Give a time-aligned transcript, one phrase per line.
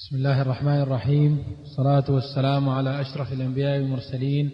[0.00, 1.38] بسم الله الرحمن الرحيم.
[1.62, 4.50] الصلاة والسلام على أشرف الأنبياء والمرسلين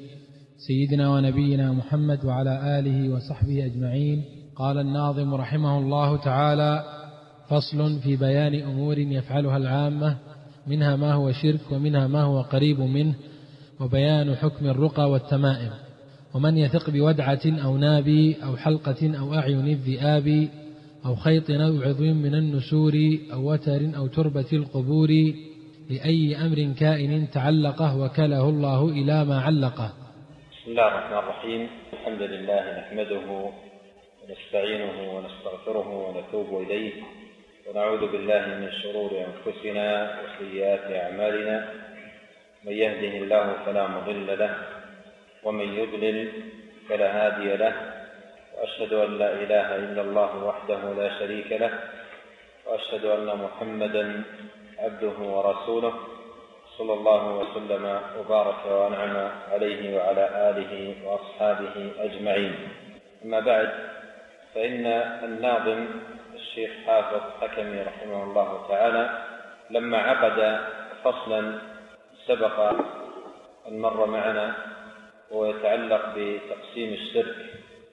[0.66, 4.24] سيدنا ونبينا محمد وعلى آله وصحبه أجمعين.
[4.56, 6.84] قال الناظم رحمه الله تعالى
[7.48, 10.16] فصل في بيان أمور يفعلها العامة
[10.66, 13.14] منها ما هو شرك ومنها ما هو قريب منه
[13.80, 15.70] وبيان حكم الرقى والتمائم.
[16.34, 20.48] ومن يثق بودعة أو نابي أو حلقة أو أعين الذئاب
[21.06, 22.92] أو خيط أو عضو من النسور
[23.32, 25.08] أو وتر أو تربة القبور
[25.90, 29.92] لأي أمر كائن تعلقه وكله الله إلى ما علقه.
[30.52, 31.68] بسم الله الرحمن الرحيم.
[31.92, 33.50] الحمد لله نحمده
[34.22, 36.92] ونستعينه ونستغفره ونتوب إليه.
[37.68, 41.68] ونعوذ بالله من شرور أنفسنا وسيئات أعمالنا.
[42.64, 44.54] من يهده الله فلا مضل له
[45.44, 46.28] ومن يضلل
[46.88, 47.95] فلا هادي له.
[48.56, 51.70] وأشهد أن لا إله إلا الله وحده لا شريك له
[52.66, 54.22] وأشهد أن محمدا
[54.78, 55.94] عبده ورسوله
[56.78, 60.72] صلى الله وسلم وبارك وأنعم عليه وعلى آله
[61.04, 62.54] وأصحابه أجمعين.
[63.24, 63.68] أما بعد
[64.54, 64.86] فإن
[65.24, 65.86] الناظم
[66.34, 69.04] الشيخ حافظ حكمي رحمه الله تعالى
[69.70, 70.60] لما عقد
[71.04, 71.58] فصلا
[72.26, 72.58] سبق
[73.68, 74.54] أن مر معنا
[75.30, 77.36] ويتعلق بتقسيم الشرك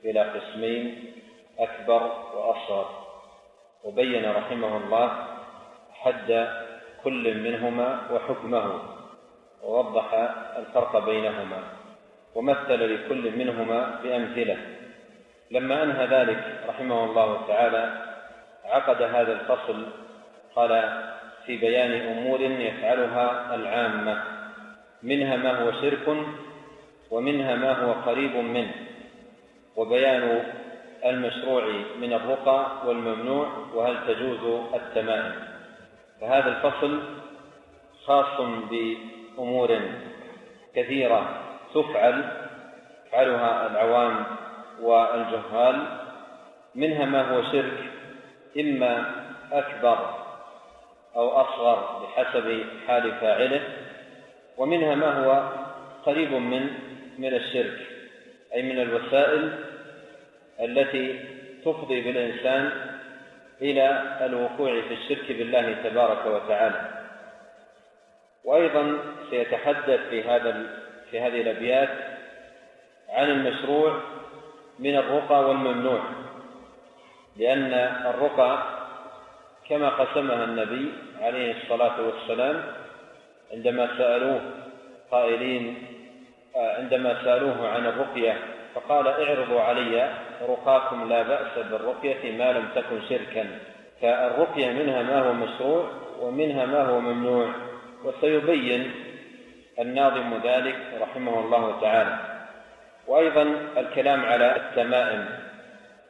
[0.05, 1.13] إلى قسمين
[1.59, 2.01] أكبر
[2.35, 2.89] وأصغر.
[3.83, 5.27] وبين رحمه الله
[5.93, 6.47] حد
[7.03, 8.81] كل منهما وحكمه
[9.63, 10.13] ووضح
[10.57, 11.59] الفرق بينهما
[12.35, 14.57] ومثل لكل منهما بأمثلة.
[15.51, 17.83] لما أنهى ذلك رحمه الله تعالى
[18.65, 19.85] عقد هذا الفصل
[20.55, 21.03] قال
[21.45, 24.23] في بيان أمور يفعلها العامة
[25.03, 26.07] منها ما هو شرك
[27.11, 28.73] ومنها ما هو قريب منه.
[29.75, 30.43] وبيان
[31.05, 31.63] المشروع
[31.99, 35.33] من الرقى والممنوع وهل تجوز التمائم.
[36.21, 36.99] فهذا الفصل
[38.05, 39.79] خاص بأمور
[40.75, 41.39] كثيرة
[41.73, 42.23] تفعل
[43.13, 44.25] يفعلها العوام
[44.81, 45.85] والجهال
[46.75, 47.77] منها ما هو شرك
[48.59, 49.05] إما
[49.51, 49.97] أكبر
[51.15, 53.61] أو أصغر بحسب حال فاعله
[54.57, 55.49] ومنها ما هو
[56.05, 56.69] قريب من
[57.17, 57.92] من الشرك.
[58.53, 59.59] أي من الوسائل
[60.59, 61.19] التي
[61.65, 62.71] تفضي بالإنسان
[63.61, 67.03] إلى الوقوع في الشرك بالله تبارك وتعالى.
[68.43, 68.97] وأيضا
[69.29, 70.65] سيتحدث في هذا
[71.11, 71.89] في هذه الأبيات
[73.09, 73.99] عن المشروع
[74.79, 76.01] من الرقى والممنوع
[77.37, 77.73] لأن
[78.05, 78.63] الرقى
[79.69, 82.63] كما قسمها النبي عليه الصلاة والسلام
[83.53, 84.41] عندما سألوه
[85.11, 85.87] قائلين
[86.55, 88.37] عندما سألوه عن الرقية
[88.75, 93.59] فقال اعرضوا علي رقاكم لا بأس بالرقية ما لم تكن شركا
[94.01, 97.49] فالرقية منها ما هو مشروع ومنها ما هو ممنوع
[98.03, 98.91] وسيبين
[99.79, 102.17] الناظم ذلك رحمه الله تعالى.
[103.07, 103.41] وأيضا
[103.77, 105.25] الكلام على التمائم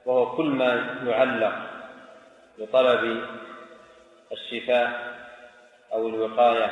[0.06, 1.54] وهو كل ما يعلق
[2.60, 3.24] بطلب
[4.32, 4.92] الشفاء
[5.94, 6.72] أو الوقاية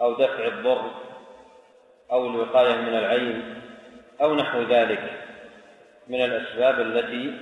[0.00, 0.90] أو دفع الضر
[2.12, 3.54] أو الوقاية من العين
[4.22, 5.10] أو نحو ذلك
[6.08, 7.38] من الأسباب التي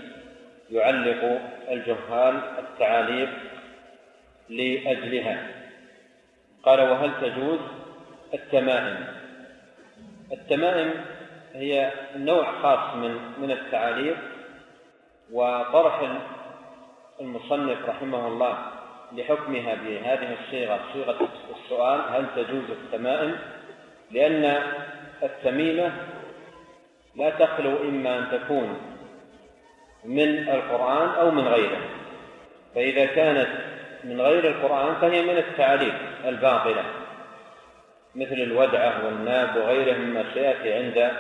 [0.71, 1.41] يعلق
[1.71, 3.31] الجهال التعاليق
[4.49, 5.47] لأجلها.
[6.63, 7.59] قال وهل تجوز
[8.35, 9.07] التمائم؟
[10.33, 10.91] التمائم
[11.55, 14.17] هي نوع خاص من من التعاليق
[15.33, 16.19] وطرح
[17.21, 18.59] المصنف رحمه الله
[19.13, 23.39] لحكمها بهذه الصيغة صيغة السؤال هل تجوز التمائم؟
[24.11, 24.63] لأن
[25.23, 25.93] التميمة
[27.17, 28.81] لا تخلو إما أن تكون
[30.05, 31.81] من القرآن أو من غيره.
[32.75, 33.49] فإذا كانت
[34.05, 36.85] من غير القرآن فهي من التعاليم الباطلة
[38.15, 41.13] مثل الودعة والناب وغيره مما سيأتي عند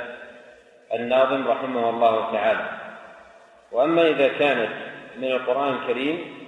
[0.94, 2.68] الناظم رحمه الله تعالى.
[3.72, 4.70] وأما إذا كانت
[5.18, 6.38] من القرآن الكريم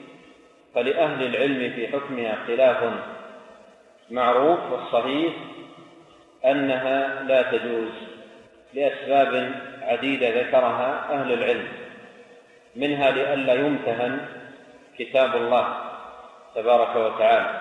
[0.74, 2.92] فلأهل العلم في حكمها خلاف
[4.10, 5.32] معروف والصحيح
[6.44, 7.92] أنها لا تجوز
[8.74, 9.52] لأسباب
[9.82, 11.68] عديدة ذكرها أهل العلم
[12.76, 14.26] منها لئلا يمتهن
[14.98, 15.74] كتاب الله
[16.54, 17.60] تبارك وتعالى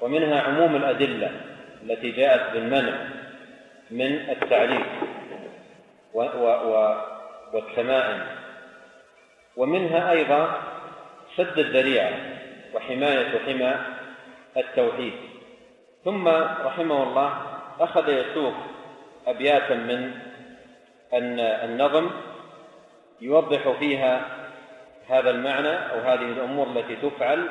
[0.00, 1.30] ومنها عموم الأدلة
[1.82, 2.94] التي جاءت بالمنع
[3.90, 4.84] من التعليم
[6.14, 6.96] و و
[7.52, 8.20] والتمائم
[9.56, 10.62] ومنها أيضا
[11.36, 12.12] سد الذريعة
[12.74, 13.74] وحماية حمى
[14.56, 15.12] التوحيد.
[16.04, 16.28] ثم
[16.64, 18.54] رحمه الله أخذ يسوق
[19.26, 20.12] أبياتا من
[21.40, 22.10] النظم
[23.20, 24.20] يوضح فيها
[25.08, 27.48] هذا المعنى أو هذه الأمور التي تفعل.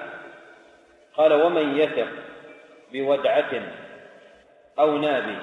[1.18, 2.07] قال ومن يثق
[2.94, 3.51] بودعة
[4.80, 5.38] أو ناب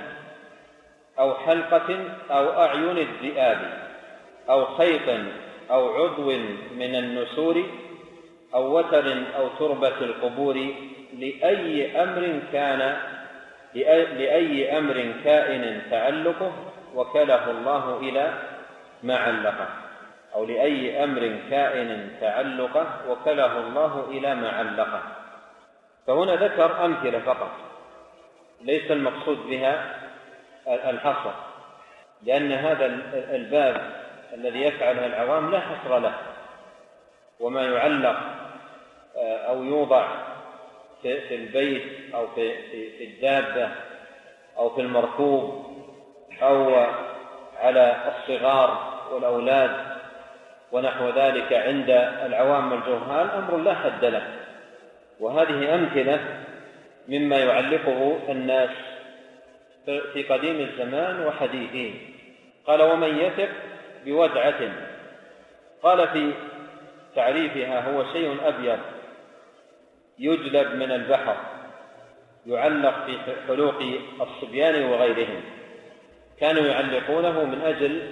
[1.19, 3.89] أو حلقة أو أعين الذئاب
[4.51, 5.09] أو خيط
[5.71, 6.33] أو عضو
[6.77, 7.65] من النسور
[8.55, 10.75] أو وتر أو تربة القبور
[11.19, 12.97] لأي أمر كان
[13.75, 16.53] لأي أمر كائن تعلقه
[16.95, 18.35] وكله الله إلى
[19.03, 19.69] ما علقه.
[20.35, 25.03] أو لأي أمر كائن تعلقه وكله الله إلى ما علقه.
[26.07, 27.51] فهنا ذكر أمثلة فقط.
[28.61, 29.95] ليس المقصود بها
[30.67, 31.33] الحصر.
[32.23, 33.93] لأن هذا الباب
[34.35, 36.15] الذي يفعله العوام لا حصر له.
[37.41, 38.17] وما يعلق
[39.17, 40.09] آه، أو يوضع
[41.03, 42.53] في البيت أو في
[42.99, 43.71] في الدابة
[44.59, 45.67] أو في المركوب
[46.43, 46.87] أو
[47.57, 49.71] على الصغار والأولاد
[50.73, 51.91] ونحو ذلك عند
[52.27, 54.23] العوام الجهال أمر لا حد له.
[55.21, 56.21] وهذه أمثلة
[57.09, 58.71] مما يعلقه الناس
[59.85, 61.95] في قديم الزمان وحديثه
[62.67, 63.49] قال ومن يثق
[64.05, 64.73] بودعة
[65.83, 66.33] قال في
[67.17, 68.79] تعريفها هو شيء أبيض.
[70.19, 71.37] يجلب من البحر
[72.47, 73.19] يعلق في
[73.49, 73.75] حلوق
[74.21, 75.41] الصبيان وغيرهم.
[76.41, 78.11] كانوا يعلقونه من أجل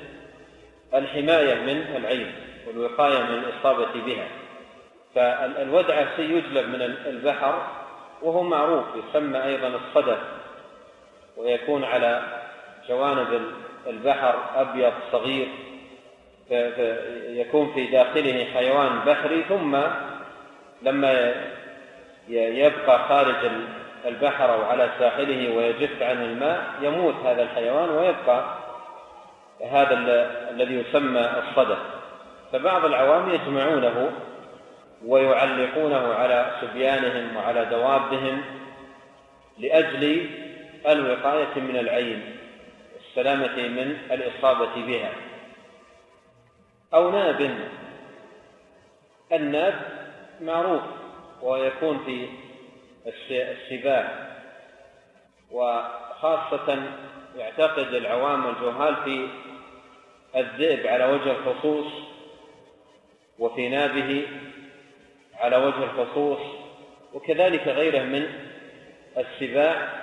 [0.95, 2.33] الحماية من العين
[2.67, 4.29] والوقاية من الإصابة بها.
[5.15, 7.67] فالودعة شيء يجلب من البحر
[8.23, 10.19] وهو معروف يسمى أيضا الصدف
[11.37, 12.23] ويكون على
[12.89, 13.43] جوانب
[13.87, 15.49] البحر أبيض صغير
[17.29, 19.77] يكون في داخله حيوان بحري ثم
[20.83, 21.35] لما
[22.29, 23.51] يبقى خارج
[24.07, 28.45] البحر أو على ساحله ويجف عنه الماء يموت هذا الحيوان ويبقى
[29.71, 29.95] هذا
[30.51, 31.79] الذي يسمى الصدف.
[32.53, 34.11] فبعض العوام يجمعونه
[35.07, 38.43] ويعلقونه على صبيانهم وعلى دوابهم
[39.59, 40.31] لأجل
[40.89, 42.37] الوقاية من العين
[42.95, 45.11] والسلامة من الإصابة بها.
[46.95, 47.59] أو ناب.
[49.33, 49.75] الناب
[50.41, 50.83] معروف.
[51.43, 52.29] ويكون في
[53.31, 54.31] السباع
[55.51, 56.83] وخاصة
[57.37, 59.29] يعتقد العوام والجهال في
[60.37, 61.87] الذئب على وجه الخصوص
[63.39, 64.27] وفي نابه
[65.35, 66.39] على وجه الخصوص
[67.15, 68.29] وكذلك غيره من
[69.19, 70.01] السباع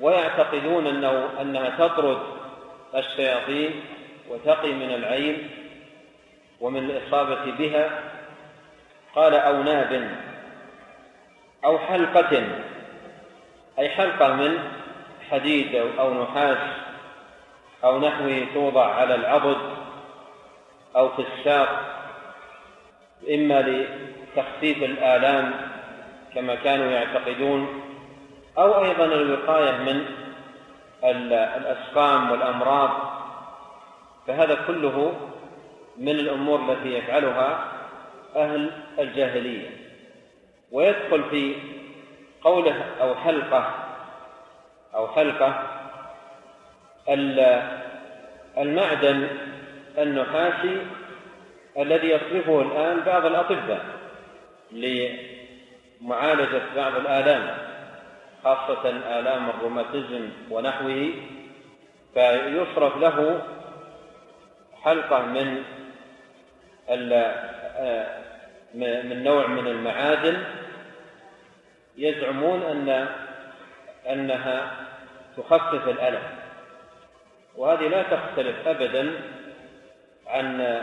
[0.00, 2.18] ويعتقدون انه أنها تطرد
[2.94, 3.80] الشياطين
[4.28, 5.50] وتقي من العين
[6.60, 8.00] ومن الإصابة بها.
[9.14, 10.16] قال أو ناب.
[11.64, 12.42] أو حلقة
[13.78, 14.58] أي حلقة من
[15.30, 16.58] حديد أو نحاس
[17.84, 19.58] أو نحوه توضع على العضد
[20.96, 21.68] أو في الساق
[23.34, 25.54] إما لتخفيف الآلام
[26.34, 27.82] كما كانوا يعتقدون
[28.58, 30.04] أو أيضا الوقاية من
[31.04, 32.90] الأسقام والأمراض.
[34.26, 35.14] فهذا كله
[35.98, 37.72] من الأمور التي يفعلها
[38.36, 39.81] أهل الجاهلية.
[40.72, 41.54] ويدخل في
[42.44, 43.74] قوله أو حلقة
[44.94, 45.62] أو حلقة
[48.58, 49.28] المعدن
[49.98, 50.76] النحاسي
[51.78, 53.84] الذي يصرفه الآن بعض الأطباء
[54.72, 57.56] لمعالجة بعض الآلام
[58.44, 61.10] خاصة آلام الروماتيزم ونحوه
[62.14, 63.42] فيصرف له
[64.82, 65.62] حلقة من
[68.74, 70.44] من نوع من المعادن
[71.96, 73.08] يزعمون أن
[74.10, 74.70] أنها
[75.36, 76.22] تخفف الألم.
[77.56, 79.12] وهذه لا تختلف أبدا
[80.26, 80.80] عن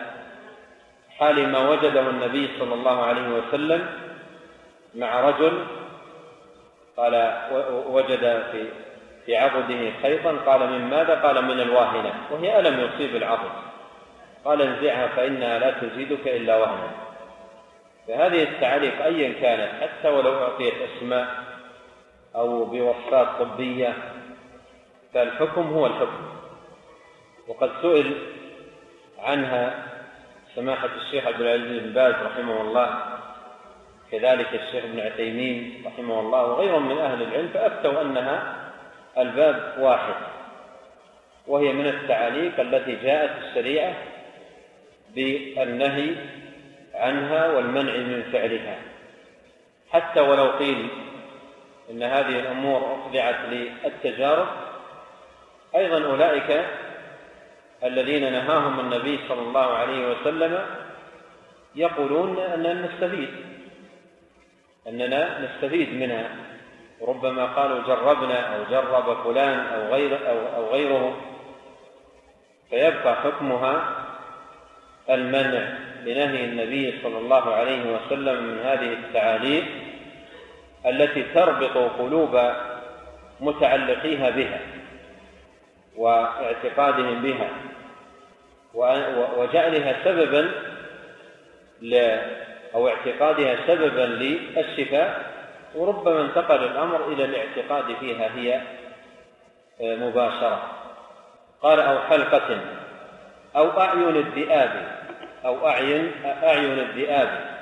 [1.18, 3.90] حال ما وجده النبي صلى الله عليه وسلم
[4.96, 5.66] مع رجل
[6.98, 7.34] قال
[7.88, 8.66] وجد في
[9.26, 13.52] في عضده خيطا قال من ماذا؟ قال من الواهنة وهي ألم يصيب العضد.
[14.46, 17.09] قال انزعها فإنها لا تزيدك إلا وهنا.
[18.10, 21.28] فهذه التعليق أيا كانت حتى ولو أعطيت أسماء
[22.36, 23.94] أو بوصفات طبية
[25.14, 26.30] فالحكم هو الحكم.
[27.48, 28.14] وقد سئل
[29.20, 29.86] عنها
[30.56, 33.00] سماحة الشيخ عبد العزيز بن باز رحمه الله
[34.12, 38.56] كذلك الشيخ ابن عثيمين رحمه الله وغيرهم من أهل العلم فأفتوا أنها
[39.18, 40.16] الباب واحد
[41.48, 43.94] وهي من التعاليق التي جاءت الشريعة
[45.16, 46.16] بالنهي
[47.00, 48.78] عنها والمنع من فعلها.
[49.92, 50.88] حتى ولو قيل
[51.92, 54.48] إن هذه الأمور أخضعت للتجارب
[55.76, 56.66] أيضا أولئك
[57.84, 60.66] الذين نهاهم النبي صلى الله عليه وسلم
[61.76, 63.30] يقولون أننا نستفيد
[64.88, 66.30] أننا نستفيد منها.
[67.02, 71.22] ربما قالوا جربنا أو جرب فلان أو غير أو, أو غيره
[72.70, 73.96] فيبقى حكمها
[75.10, 75.89] المنع.
[76.06, 79.64] لنهي النبي صلى الله عليه وسلم من هذه التعاليق
[80.86, 82.52] التي تربط قلوب
[83.40, 84.60] متعلقيها بها
[85.98, 87.50] واعتقادهم بها
[89.38, 90.52] وجعلها سببا
[92.76, 95.40] أو اعتقادها سببا للشفاء
[95.76, 98.62] وربما انتقل الأمر إلى الاعتقاد فيها هي
[99.82, 100.62] آه، مباشرة.
[101.62, 102.60] قال أو حلقة
[103.56, 104.99] أو أعين الذئاب.
[105.46, 107.60] أو أعين أعين الذئاب.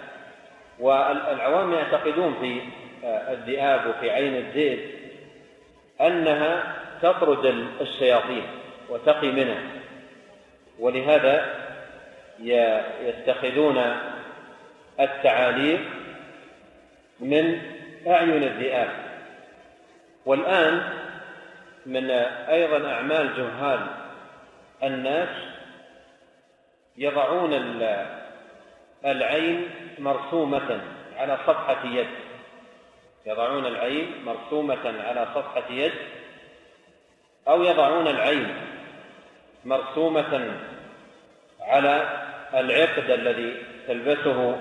[0.80, 2.62] والعوام يعتقدون في
[3.06, 4.80] آه، الذئاب وفي عين الذئب
[6.02, 7.46] أنها تطرد
[7.82, 8.44] الشياطين
[8.90, 9.62] وتقي منها
[10.80, 11.56] ولهذا
[13.04, 13.96] يتخذون
[15.00, 15.80] التعاليق
[17.20, 17.62] من
[18.08, 18.90] أعين الذئاب.
[20.26, 20.84] والآن
[21.86, 22.10] من
[22.50, 23.80] أيضا أعمال جهال
[24.84, 25.47] الناس
[26.98, 27.54] يضعون
[29.06, 30.82] العين مرسومة
[31.18, 32.08] على صفحة يد.
[33.26, 35.94] يضعون العين مرسومة على صفحة يد
[37.48, 38.56] أو يضعون العين
[39.66, 40.60] مرسومة
[41.62, 42.24] على
[42.54, 43.56] العقد الذي
[43.88, 44.58] تلبسه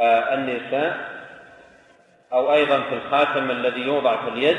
[0.00, 1.18] آه، النساء
[2.32, 4.58] أو أيضا في الخاتم الذي يوضع في اليد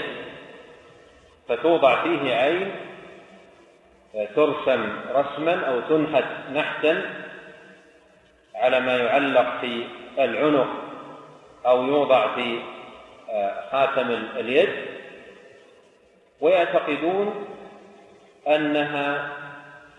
[1.50, 2.72] فتوضع فيه عين
[4.14, 6.24] ترسم رسما أو تنحت
[6.54, 7.02] نحتا
[8.56, 9.84] على ما يعلق في
[10.20, 10.68] العنق
[11.66, 12.60] أو يوضع في
[13.30, 14.70] آه، خاتم اليد.
[16.42, 17.46] ويعتقدون
[18.48, 19.32] أنها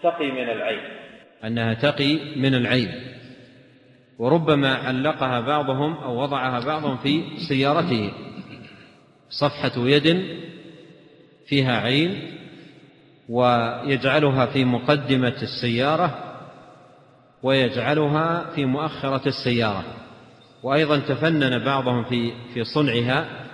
[0.02, 0.80] تقي من العين.
[1.44, 2.90] أنها تقي من العين.
[4.18, 8.12] وربما علقها بعضهم أو وضعها بعضهم في سيارته.
[9.28, 10.36] صفحة يد
[11.46, 12.36] فيها عين.
[13.30, 16.18] ويجعلها في مقدمة السيارة
[17.42, 19.84] ويجعلها في مؤخرة السيارة.
[20.62, 23.46] وأيضا تفنن بعضهم في في صنعها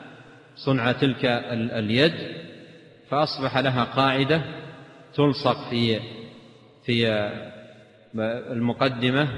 [0.57, 2.13] صنع تلك اليد
[3.09, 4.43] فأصبح لها قاعدة
[5.15, 6.01] تلصق في
[6.85, 7.31] في
[8.53, 9.29] المقدمة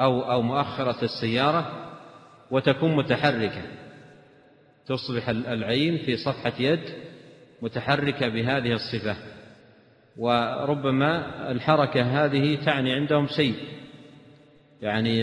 [0.00, 1.90] أو أو مؤخرة السيارة
[2.50, 3.62] وتكون متحركة.
[4.86, 6.80] تصبح العين في صفحة يد
[7.62, 9.16] متحركة بهذه الصفة.
[10.20, 13.54] وربما الحركة هذه تعني عندهم شيء.
[14.82, 15.22] يعني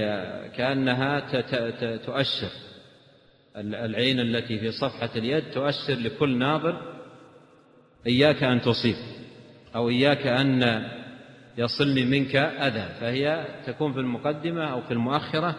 [0.50, 1.20] كأنها
[1.98, 2.50] تؤشر
[3.58, 6.82] العين التي في صفحة اليد تؤشر لكل ناظر
[8.08, 8.96] إياك أن تصيب
[9.75, 10.84] أو إياك أن
[11.58, 15.56] يصلني منك أذى فهي تكون في المقدمة أو في المؤخرة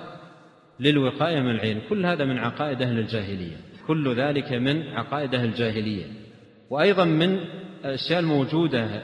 [0.81, 1.81] للوقاية من العين.
[1.89, 3.57] كل هذا من عقائد أهل الجاهلية.
[3.87, 6.07] كل ذلك من عقائد أهل الجاهلية.
[6.71, 7.41] وأيضا من
[7.85, 9.03] الأشياء الموجودة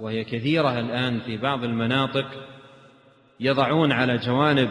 [0.00, 2.26] وهي كثيرة الآن في بعض المناطق
[3.40, 4.70] يضعون على جوانب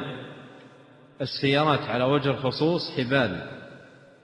[1.22, 3.42] السيارات على وجه الخصوص حبال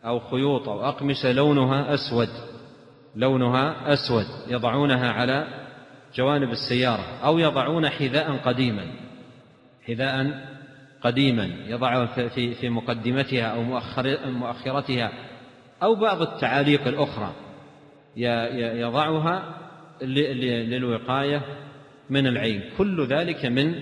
[0.05, 2.29] أو خيوط أو أقمشة لونها أسود
[3.15, 5.47] لونها أسود يضعونها على
[6.15, 8.85] جوانب السيارة أو يضعون حذاء قديما
[9.87, 10.45] حذاء
[11.01, 13.63] قديما يضعه في في مقدمتها أو
[14.25, 15.11] مؤخرتها
[15.83, 17.33] أو بعض التعاليق الأخرى
[18.79, 19.58] يضعها
[20.01, 21.41] للوقاية
[22.09, 22.61] من العين.
[22.77, 23.75] كل ذلك من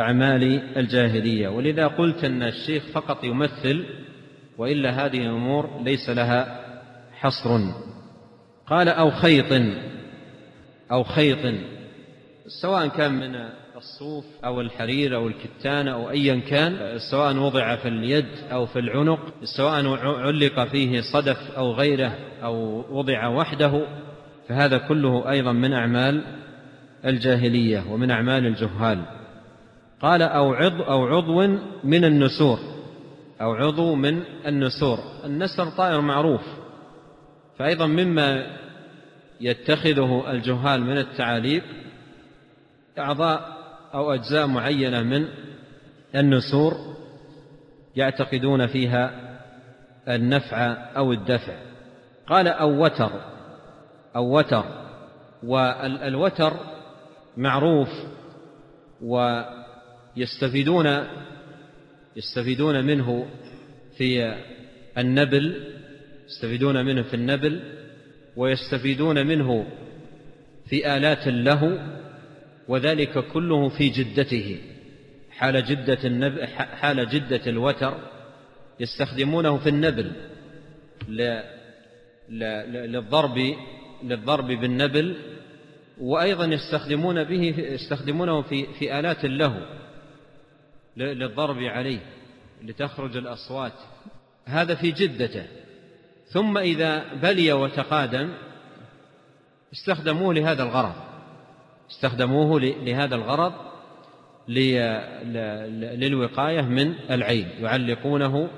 [0.00, 0.42] أعمال
[0.76, 1.48] الجاهلية.
[1.48, 3.84] ولذا قلت أن الشيخ فقط يمثل
[4.58, 6.60] وإلا هذه الأمور ليس لها
[7.12, 7.60] حصر.
[8.66, 9.62] قال أو خيط
[10.92, 11.54] أو خيط.
[12.62, 18.26] سواء كان من الصوف أو الحرير أو الكتان أو أيا كان سواء وضع في اليد
[18.52, 19.20] أو في العنق
[19.56, 23.86] سواء علق فيه صدف أو غيره أو وضع وحده
[24.48, 26.24] فهذا كله أيضا من أعمال
[27.04, 29.02] الجاهلية ومن أعمال الجهال.
[30.00, 31.46] قال أو عضو أو عضو
[31.84, 32.58] من النسور.
[33.40, 34.98] أو عضو من النسور.
[35.24, 36.42] النسر طائر معروف.
[37.58, 38.46] فأيضا مما
[39.40, 41.64] يتخذه الجهال من التعاليق
[42.98, 43.56] أعضاء
[43.94, 45.28] أو أجزاء معينة من
[46.14, 46.72] النسور
[47.96, 49.10] يعتقدون فيها
[50.08, 50.56] النفع
[50.96, 51.54] أو الدفع.
[52.26, 53.33] قال أو وتر.
[54.16, 54.64] أو وتر.
[55.42, 56.52] والوتر
[57.36, 57.88] معروف
[59.02, 61.06] ويستفيدون
[62.16, 63.26] يستفيدون منه
[63.96, 64.34] في
[64.98, 65.74] النبل
[66.26, 67.60] يستفيدون منه في النبل
[68.36, 69.66] ويستفيدون منه
[70.66, 71.88] في آلات له
[72.68, 74.60] وذلك كله في جدته.
[75.30, 77.94] حال جدة النب حال جدة الوتر
[78.80, 80.12] يستخدمونه في النبل
[82.28, 83.54] للضرب
[84.04, 85.16] للضرب بالنبل
[86.00, 89.60] وأيضا يستخدمون به يستخدمونه في في آلات اللهو
[90.96, 92.00] للضرب عليه
[92.62, 93.72] لتخرج الأصوات.
[94.44, 95.46] هذا في جدته.
[96.26, 98.34] ثم إذا بلي وتقادم
[99.72, 100.94] استخدموه لهذا الغرض.
[101.90, 103.52] استخدموه لهذا الغرض
[105.98, 107.48] للوقاية من العين.
[107.58, 108.50] يعلقونه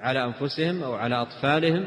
[0.00, 1.86] على أنفسهم أو على أطفالهم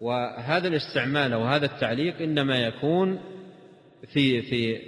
[0.00, 3.20] وهذا الاستعمال أو هذا التعليق إنما يكون
[4.12, 4.78] في في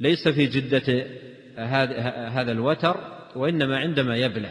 [0.00, 1.06] ليس في جدة
[2.28, 2.96] هذا الوتر
[3.36, 4.50] وإنما عندما يبلى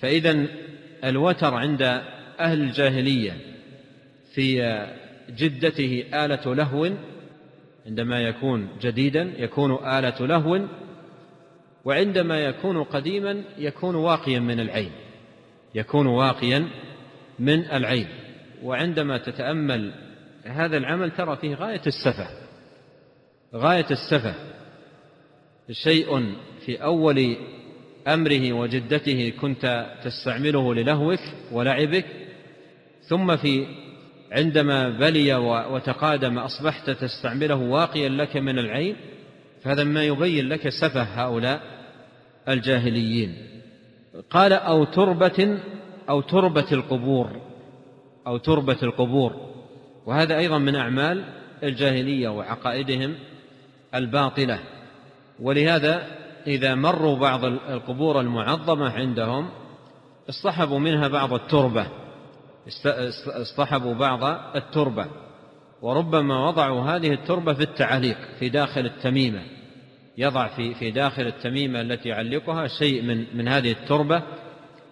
[0.00, 0.46] فإذا
[1.04, 1.82] الوتر عند
[2.40, 3.36] أهل الجاهلية
[4.34, 4.86] في
[5.30, 6.90] جدته آلة لهو
[7.86, 10.60] عندما يكون جديدا يكون آلة لهو
[11.84, 14.90] وعندما يكون قديما يكون واقيا من العين.
[15.74, 16.68] يكون واقيا
[17.38, 18.06] من العين.
[18.62, 19.92] وعندما تتأمل
[20.44, 22.26] هذا العمل ترى فيه غاية السفة.
[23.54, 24.34] غاية السفة.
[25.70, 26.34] شيء
[26.66, 27.36] في أول
[28.08, 31.20] أمره وجدته كنت تستعمله للهوك
[31.52, 32.04] ولعبك
[33.02, 33.66] ثم في
[34.32, 35.34] عندما بلي
[35.70, 38.96] وتقادم أصبحت تستعمله واقيا لك من العين
[39.62, 41.60] فهذا ما يبين لك سفه هؤلاء
[42.48, 43.34] الجاهليين.
[44.30, 45.58] قال أو تربة
[46.08, 47.51] أو تربة القبور.
[48.26, 49.32] أو تربة القبور.
[50.06, 51.24] وهذا أيضا من أعمال
[51.62, 53.14] الجاهلية وعقائدهم
[53.94, 54.58] الباطلة.
[55.40, 56.06] ولهذا
[56.46, 59.48] إذا مروا بعض القبور المعظمة عندهم
[60.28, 61.86] اصطحبوا منها بعض التربة.
[63.26, 64.24] اصطحبوا بعض
[64.56, 65.06] التربة.
[65.82, 69.42] وربما وضعوا هذه التربة في التعليق في داخل التميمة.
[70.18, 74.22] يضع في في داخل التميمة التي يعلقها شيء من من هذه التربة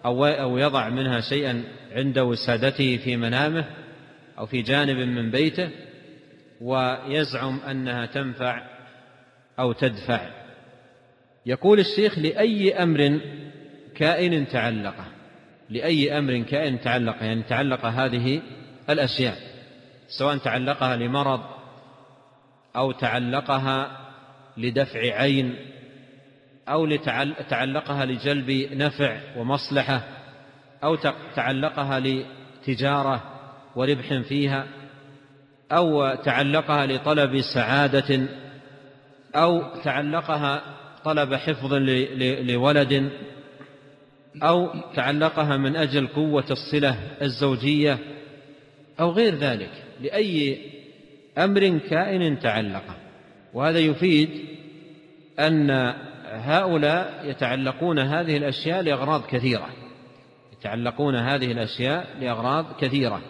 [0.05, 3.65] أو أو يضع منها شيئا عند وسادته في منامه
[4.37, 5.69] أو في جانب من بيته
[6.61, 8.63] ويزعم أنها تنفع
[9.59, 10.29] أو تدفع.
[11.45, 13.19] يقول الشيخ لأي أمر
[13.95, 15.05] كائن تعلقه
[15.69, 18.41] لأي أمر كائن تعلق يعني تعلق هذه
[18.89, 19.35] الأشياء
[20.07, 21.41] سواء تعلقها لمرض
[22.75, 23.97] أو تعلقها
[24.57, 25.55] لدفع عين
[26.71, 26.95] أو
[27.49, 30.01] تعلقها لجلب نفع ومصلحة
[30.83, 30.97] أو
[31.35, 33.23] تعلقها لتجارة
[33.75, 34.67] وربح فيها
[35.71, 38.27] أو تعلقها لطلب سعادة
[39.35, 40.63] أو تعلقها
[41.03, 41.73] طلب حفظ
[42.41, 43.11] لولد
[44.43, 47.97] أو تعلقها من أجل قوة الصلة الزوجية
[48.99, 50.57] أو غير ذلك لأي
[51.37, 52.83] أمر كائن تعلق
[53.53, 54.29] وهذا يفيد
[55.39, 55.93] أن
[56.31, 59.69] هؤلاء يتعلقون هذه الأشياء لأغراض كثيرة.
[60.53, 63.21] يتعلقون هذه الأشياء لأغراض كثيرة.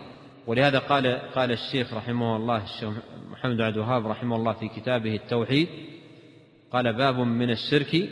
[0.48, 2.94] ولهذا قال قال الشيخ رحمه الله الشيخ
[3.32, 5.68] محمد عبد الوهاب رحمه الله في كتابه التوحيد
[6.72, 8.10] قال باب من الشرك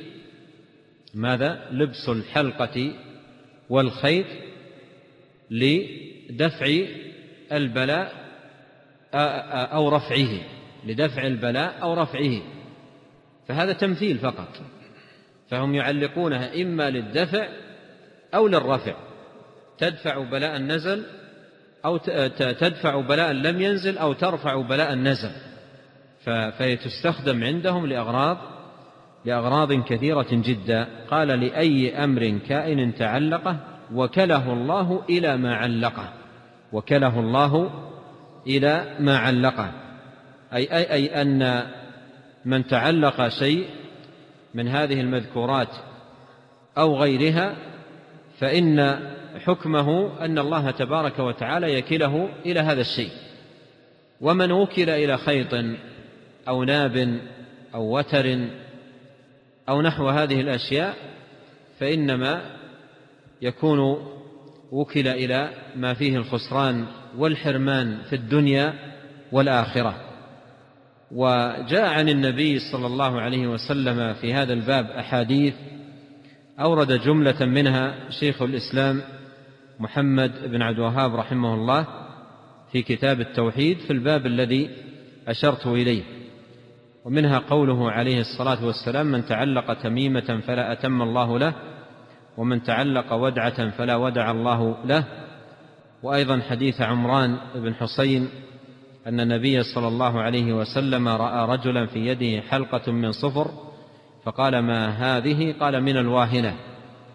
[1.13, 2.93] ماذا؟ لبس الحلقة
[3.69, 4.25] والخيط
[5.51, 6.85] لدفع
[7.51, 8.13] البلاء
[9.73, 10.39] أو رفعه
[10.85, 12.41] لدفع البلاء أو رفعه.
[13.47, 14.61] فهذا تمثيل فقط.
[15.49, 17.47] فهم يعلقونها إما للدفع
[18.33, 18.95] أو للرفع.
[19.77, 21.03] تدفع بلاء نزل
[21.85, 21.97] أو
[22.37, 25.31] تدفع بلاء لم ينزل أو ترفع بلاء نزل
[26.25, 28.37] فهي تستخدم عندهم لأغراض
[29.25, 30.87] لأغراض كثيرة جدا.
[31.11, 33.57] قال لأي أمر كائن تعلقه
[33.93, 36.13] وكله الله إلى ما علقه.
[36.71, 37.71] وكله الله
[38.47, 39.71] إلى ما علقه.
[40.53, 41.63] أي, أي, أي أن
[42.45, 43.65] من تعلق شيء
[44.53, 45.69] من هذه المذكورات
[46.77, 47.55] أو غيرها
[48.39, 48.99] فإن
[49.45, 53.11] حكمه أن الله تبارك وتعالى يكله إلى هذا الشيء.
[54.21, 55.53] ومن وكل إلى خيط
[56.47, 57.19] أو ناب
[57.75, 58.47] أو وتر
[59.69, 60.95] أو نحو هذه الأشياء
[61.79, 62.41] فإنما
[63.41, 63.79] يكون
[64.71, 66.85] وكل إلى ما فيه الخسران
[67.17, 68.73] والحرمان في الدنيا
[69.31, 70.08] والآخرة.
[71.11, 75.53] وجاء عن النبي صلى الله عليه وسلم في هذا الباب أحاديث
[76.59, 79.01] أورد جملة منها شيخ الإسلام
[79.79, 81.87] محمد بن عبد الوهاب رحمه الله
[82.71, 84.69] في كتاب التوحيد في الباب الذي
[85.27, 86.03] أشرت إليه
[87.05, 91.53] ومنها قوله عليه الصلاة والسلام من تعلق تميمة فلا أتم الله له
[92.37, 95.03] ومن تعلق ودعة فلا ودع الله له.
[96.03, 98.29] وأيضا حديث عمران بن حسين
[99.09, 103.51] أن النبي صلى الله عليه وسلم رأى رجلا في يده حلقة من صفر
[104.23, 106.55] فقال ما هذه؟ قال من الواهنة.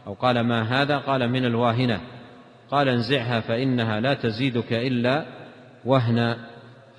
[0.06, 2.00] أو قال ما هذا؟ قال من الواهنة.
[2.70, 5.26] قال انزعها فإنها لا تزيدك إلا
[5.84, 6.36] وهنا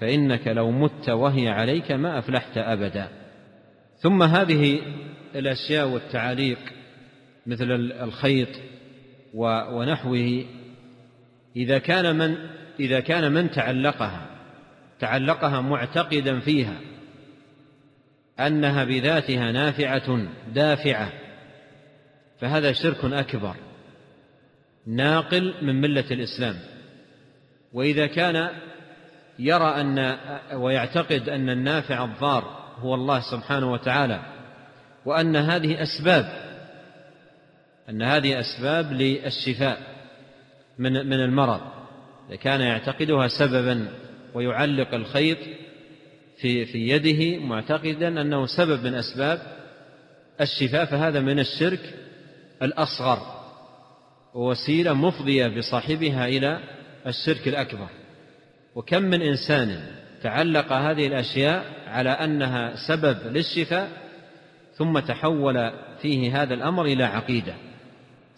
[0.02, 3.08] فإنك لو مت وهي عليك ما أفلحت أبدا.
[3.98, 4.80] ثم هذه
[5.36, 6.60] الأشياء والتعاليق
[7.48, 8.50] مثل الخيط
[9.34, 10.46] ونحوه
[11.56, 12.36] إذا كان من
[12.80, 14.35] إذا كان من تعلقها
[15.00, 16.80] تعلقها معتقدا فيها
[18.40, 21.12] أنها بذاتها نافعة دافعة
[22.40, 23.56] فهذا شرك أكبر
[24.88, 26.56] ناقل من ملة الإسلام.
[27.74, 28.50] وإذا كان
[29.40, 30.18] يرى أن
[30.54, 34.20] ويعتقد أن النافع الضار هو الله سبحانه وتعالى
[35.06, 36.26] وأن هذه أسباب
[37.90, 39.78] أن هذه أسباب للشفاء
[40.80, 41.62] من من المرض
[42.42, 43.88] كان يعتقدها سببا
[44.36, 45.38] ويعلق الخيط
[46.38, 49.40] في في يده معتقدا أنه سبب من أسباب
[50.42, 51.94] الشفاء فهذا من الشرك
[52.62, 53.20] الأصغر
[54.34, 56.60] ووسيلة مفضية بصاحبها إلى
[57.08, 57.88] الشرك الأكبر.
[58.76, 59.82] وكم من إنسان
[60.24, 63.90] تعلق هذه الأشياء على أنها سبب للشفاء
[64.76, 65.72] ثم تحول
[66.02, 67.54] فيه هذا الأمر إلى عقيدة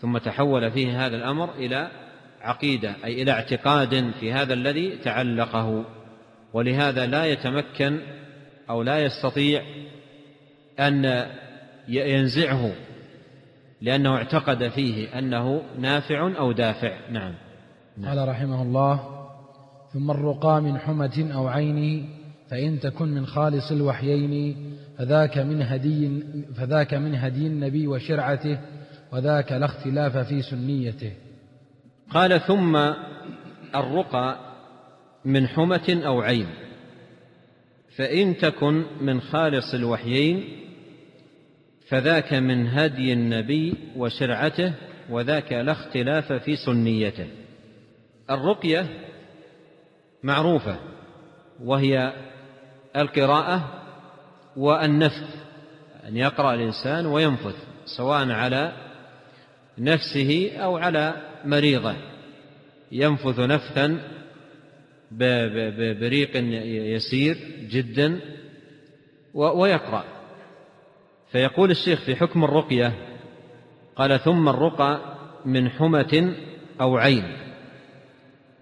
[0.01, 1.91] ثم تحول فيه هذا الأمر إلى
[2.41, 5.85] عقيدة أي إلى اعتقاد في هذا الذي تعلقه
[6.53, 7.99] ولهذا لا يتمكن
[8.69, 9.61] أو لا يستطيع
[10.79, 11.25] أن
[11.87, 12.71] ينزعه
[13.81, 17.33] لأنه اعتقد فيه أنه نافع أو دافع نعم,
[17.97, 18.09] نعم.
[18.09, 19.17] قال رحمه الله
[19.93, 22.09] ثم الرقى من حمة أو عين
[22.49, 24.55] فإن تكن من خالص الوحيين
[24.97, 26.23] فذاك من هدي
[26.55, 28.59] فذاك من هدي النبي وشرعته
[29.13, 31.11] وذاك لا اختلاف في سنيته
[32.13, 32.75] قال ثم
[33.75, 34.37] الرقى
[35.25, 36.47] من حمة أو عين.
[37.97, 40.43] فإن تكن من خالص الوحيين
[41.89, 44.73] فذاك من هدي النبي وشرعته
[45.09, 47.27] وذاك لا اختلاف في سنيته.
[48.29, 48.85] الرقية
[50.23, 50.79] معروفة
[51.63, 52.13] وهي
[52.95, 53.83] القراءة
[54.57, 55.35] والنفث
[56.07, 58.73] أن يقرأ الإنسان وينفث سواء على
[59.77, 61.13] نفسه أو على
[61.47, 61.95] مريضة.
[62.91, 63.99] ينفث نفثا
[66.01, 66.31] بريق
[66.95, 67.37] يسير
[67.69, 68.19] جدا
[69.33, 70.03] ويقرأ.
[71.31, 72.93] فيقول الشيخ في حكم الرقية
[73.95, 76.35] قال ثم الرقى من حمة
[76.81, 77.37] أو عين.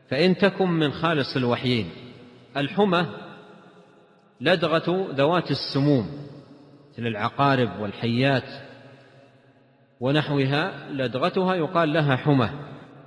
[0.10, 1.90] فإن تكن من خالص الوحيين.
[2.58, 3.06] الحمى
[4.42, 6.28] لدغة ذوات السموم
[6.94, 8.44] مثل العقارب والحيات
[10.00, 12.50] ونحوها لدغتها يقال لها حمى.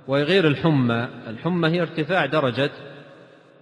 [0.09, 1.07] وغير الحمى.
[1.27, 2.71] الحمى هي ارتفاع درجة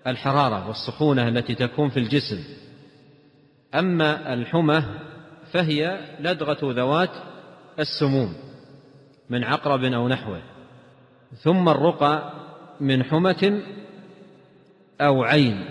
[0.07, 2.43] الحرارة والسخونة التي تكون في الجسم.
[3.75, 4.83] أما الحمى
[5.51, 7.09] فهي لدغة ذوات
[7.79, 8.33] السموم
[9.29, 10.41] من عقرب أو نحوه.
[11.37, 12.33] ثم الرقى
[12.79, 13.61] من حمة
[15.01, 15.65] أو عين.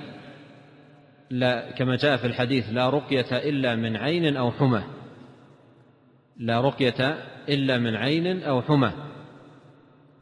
[1.31, 4.83] لا كما جاء في الحديث لا رقية إلا من عين أو حمى.
[6.37, 8.93] لا رقية إلا من عين أو حمى.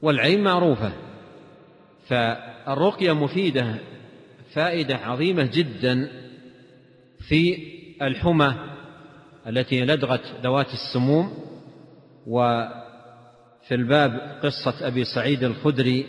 [0.04, 0.92] والعين معروفة.
[2.08, 3.74] فالرقية مفيدة
[4.52, 6.10] فائدة عظيمة جدا
[7.28, 7.56] في
[8.02, 8.54] الحمى
[9.46, 11.32] التي لدغت ذوات السموم.
[12.26, 16.06] وفي الباب قصة أبي سعيد الخدري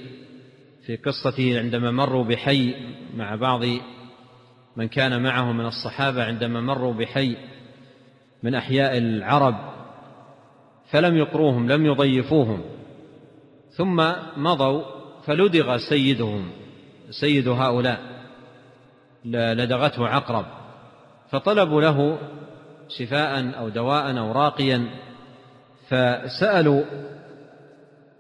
[0.86, 2.76] في قصته عندما مروا بحي
[3.16, 3.62] مع بعض
[4.76, 7.38] من كان معه من الصحابة عندما مروا بحي
[8.44, 9.56] من أحياء العرب
[10.92, 12.62] فلم يقروهم لم يضيفوهم.
[13.76, 14.84] ثم مضوا
[15.26, 16.52] فلدغ سيدهم
[17.10, 18.00] سيد هؤلاء
[19.26, 20.46] لدغته عقرب
[21.30, 22.18] فطلبوا له
[22.88, 24.90] شفاء أو دواء أو راقيا
[25.88, 26.84] فسألوا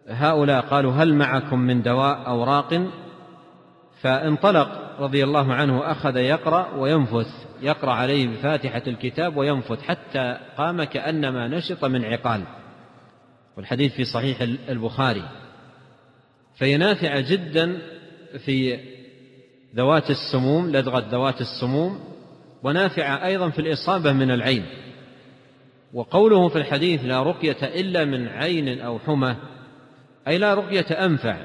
[0.07, 2.87] هؤلاء قالوا هل معكم من دواء أو راق؟
[4.01, 11.47] فانطلق رضي الله عنه أخذ يقرأ وينفث يقرأ عليه بفاتحة الكتاب وينفث حتى قام كأنما
[11.47, 12.43] نشط من عقال.
[13.57, 15.23] والحديث في صحيح البخاري.
[16.55, 17.81] فهي نافعة جدا
[18.45, 18.79] في
[19.75, 21.99] ذوات السموم لدغة ذوات السموم
[22.63, 24.65] ونافعة أيضا في الإصابة من العين.
[25.93, 29.35] وقوله في الحديث لا رقية إلا من عين أو حمى
[30.27, 31.37] أي لا رقية أنفع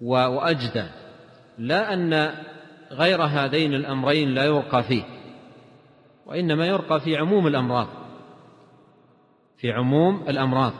[0.00, 0.84] وأجدى
[1.58, 2.34] لا أن
[2.90, 5.04] غير هذين الأمرين لا يرقى فيه
[6.26, 7.88] وإنما يرقى في عموم الأمراض
[9.56, 10.72] في عموم الأمراض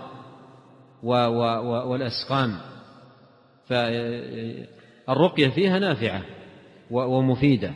[1.87, 2.61] والأسقام.
[3.68, 6.22] فالرقية فيها نافعة
[6.90, 7.72] ومفيدة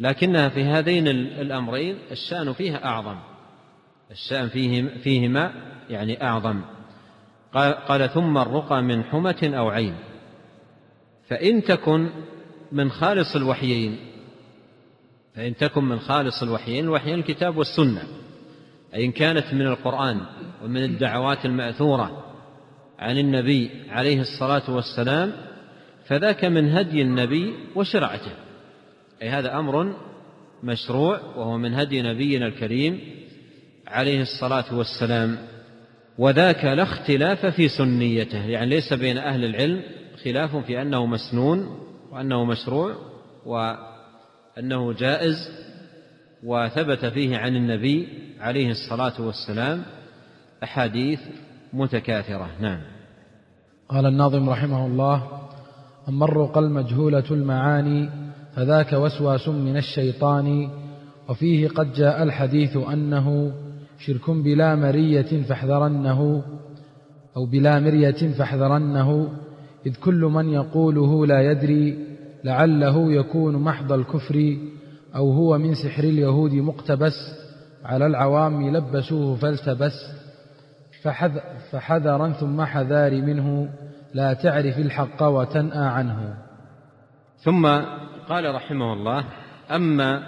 [0.00, 3.16] لكنها في هذين الأمرين الشأن فيها أعظم.
[4.10, 4.48] الشأن
[5.02, 5.52] فيهما
[5.90, 6.60] يعني أعظم.
[7.52, 9.94] قال, قال ثم الرقى من حمة أو عين.
[11.28, 12.10] فإن تكن
[12.72, 13.98] من خالص الوحيين
[15.34, 18.02] فإن تكن من خالص الوحيين الوحيين الكتاب والسنة.
[18.94, 20.20] أي إن كانت من القرآن
[20.64, 22.33] ومن الدعوات المأثورة
[23.04, 25.32] عن النبي عليه الصلاة والسلام
[26.06, 28.32] فذاك من هدي النبي وشرعته.
[29.22, 29.94] أي هذا أمر
[30.62, 33.00] مشروع وهو من هدي نبينا الكريم
[33.86, 35.38] عليه الصلاة والسلام.
[36.18, 39.82] وذاك لا اختلاف في سنيته يعني ليس بين أهل العلم
[40.24, 42.96] خلاف في أنه مسنون وأنه مشروع
[43.46, 45.36] وأنه جائز
[46.44, 48.08] وثبت فيه عن النبي
[48.40, 49.82] عليه الصلاة والسلام
[50.62, 51.20] أحاديث
[51.72, 52.50] متكاثرة.
[52.60, 52.93] نعم.
[53.88, 55.22] قال الناظم رحمه الله
[56.08, 58.10] أما الرقى المجهولة المعاني
[58.56, 60.68] فذاك وسواس من الشيطان
[61.28, 63.52] وفيه قد جاء الحديث أنه
[63.98, 66.42] شرك بلا مرية فاحذرنه
[67.36, 69.28] أو بلا مرية فاحذرنه
[69.86, 71.98] إذ كل من يقوله لا يدري
[72.44, 74.56] لعله يكون محض الكفر
[75.16, 77.14] أو هو من سحر اليهود مقتبس
[77.84, 79.92] على العوام لبسوه فالتبس.
[81.72, 83.70] فحذرا ثم حذار منه
[84.14, 86.36] لا تعرف الحق وتنأى عنه.
[87.38, 87.66] ثم
[88.28, 89.24] قال رحمه الله
[89.70, 90.26] أما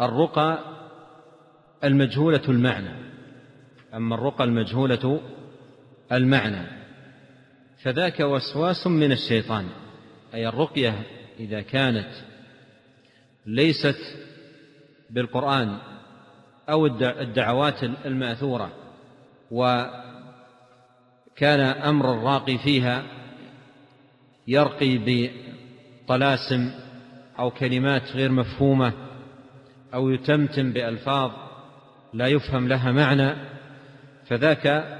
[0.00, 0.58] الرقى
[1.84, 2.90] المجهولة المعنى.
[3.94, 5.20] أما الرقى المجهولة
[6.12, 6.66] المعنى.
[7.82, 9.66] فذاك وسواس من الشيطان
[10.34, 10.94] أي الرقية
[11.40, 12.10] إذا كانت
[13.46, 13.98] ليست
[15.10, 15.78] بالقرآن
[16.68, 18.79] أو الدعوات المأثورة.
[19.50, 20.00] وكان
[21.60, 23.02] أمر الراقي فيها
[24.48, 24.98] يرقي
[26.06, 26.70] بطلاسم
[27.38, 28.92] أو كلمات غير مفهومة
[29.94, 31.30] أو يتمتم بألفاظ
[32.14, 33.34] لا يفهم لها معنى
[34.26, 34.98] فذاك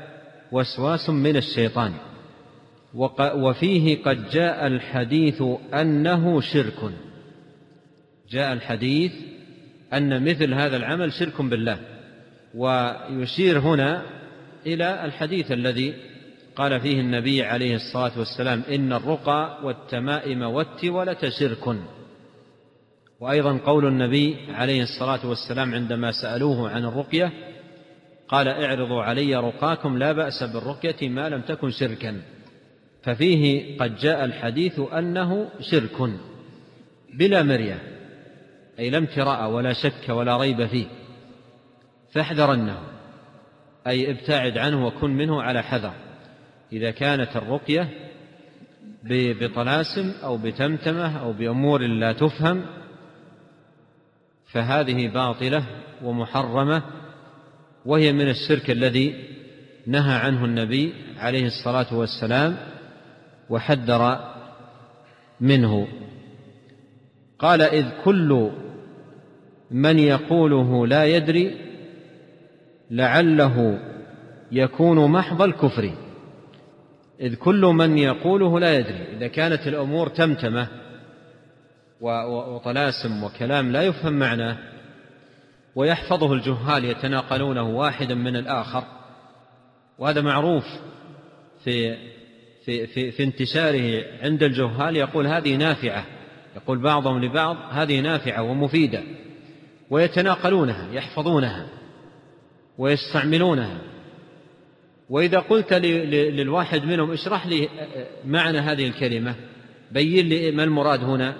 [0.52, 1.92] وسواس من الشيطان.
[3.18, 5.42] وفيه قد جاء الحديث
[5.74, 6.92] أنه شرك.
[8.30, 9.12] جاء الحديث
[9.92, 11.78] أن مثل هذا العمل شرك بالله.
[12.54, 14.02] ويشير هنا
[14.66, 15.94] إلى الحديث الذي
[16.56, 21.76] قال فيه النبي عليه الصلاة والسلام إن الرقى والتمائم والتولة شرك.
[23.20, 27.32] وأيضا قول النبي عليه الصلاة والسلام عندما سألوه عن الرقية
[28.28, 32.22] قال اعرضوا علي رقاكم لا بأس بالرقية ما لم تكن شركا.
[33.02, 36.10] ففيه قد جاء الحديث أنه شرك
[37.14, 37.78] بلا مرية
[38.78, 40.86] أي لم امتراء ولا شك ولا ريب فيه
[42.12, 42.78] فاحذرنه
[43.86, 45.92] أي ابتعد عنه وكن منه على حذر.
[46.72, 47.88] إذا كانت الرقية
[49.04, 52.62] بطلاسم أو بتمتمة أو بأمور لا تفهم
[54.52, 55.64] فهذه باطلة
[56.04, 56.82] ومحرمة
[57.86, 59.24] وهي من الشرك الذي
[59.86, 62.56] نهى عنه النبي عليه الصلاة والسلام
[63.50, 64.34] وحذر
[65.40, 65.88] منه.
[67.38, 68.50] قال إذ كل
[69.70, 71.69] من يقوله لا يدري
[72.90, 73.80] لعله
[74.52, 75.92] يكون محض الكفر.
[77.20, 80.68] إذ كل من يقوله لا يدري إذا كانت الأمور تمتمة
[82.00, 84.58] وطلاسم وكلام لا يفهم معناه
[85.74, 88.84] ويحفظه الجهال يتناقلونه واحدا من الآخر.
[89.98, 90.64] وهذا معروف
[91.64, 91.96] في
[92.64, 96.04] في في, في انتشاره عند الجهال يقول هذه نافعة.
[96.56, 99.02] يقول بعضهم لبعض هذه نافعة ومفيدة
[99.90, 101.79] ويتناقلونها يحفظونها.
[102.80, 103.78] ويستعملونها
[105.10, 107.68] وإذا قلت للواحد منهم اشرح لي
[108.24, 109.34] معنى هذه الكلمة.
[109.92, 111.36] بين لي ما المراد هنا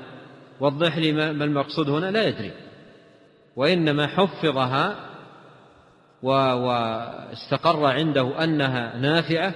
[0.61, 2.51] وضح لي ما المقصود هنا لا يدري.
[3.57, 4.97] وإنما حفظها
[6.23, 9.55] واستقر عنده أنها نافعة.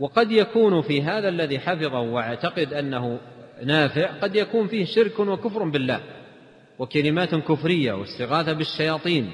[0.00, 3.18] وقد يكون في هذا الذي حفظه واعتقد أنه
[3.64, 6.00] نافع قد يكون فيه شرك وكفر بالله
[6.78, 9.30] وكلمات كفرية واستغاثة بالشياطين.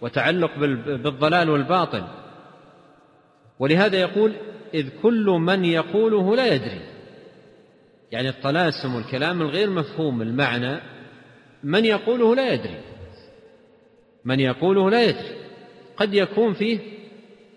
[0.00, 2.04] وتعلق بالضلال والباطل.
[3.58, 4.32] ولهذا يقول
[4.74, 6.80] إذ كل من يقوله لا يدري.
[8.12, 10.80] يعني الطلاسم والكلام الغير مفهوم المعنى
[11.64, 12.80] من يقوله لا يدري.
[14.24, 15.38] من يقوله لا يدري.
[15.96, 16.78] قد يكون فيه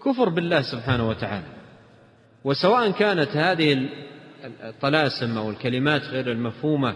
[0.05, 1.47] كفر بالله سبحانه وتعالى.
[2.43, 3.89] وسواء كانت هذه
[4.63, 6.95] الطلاسم أو الكلمات غير المفهومة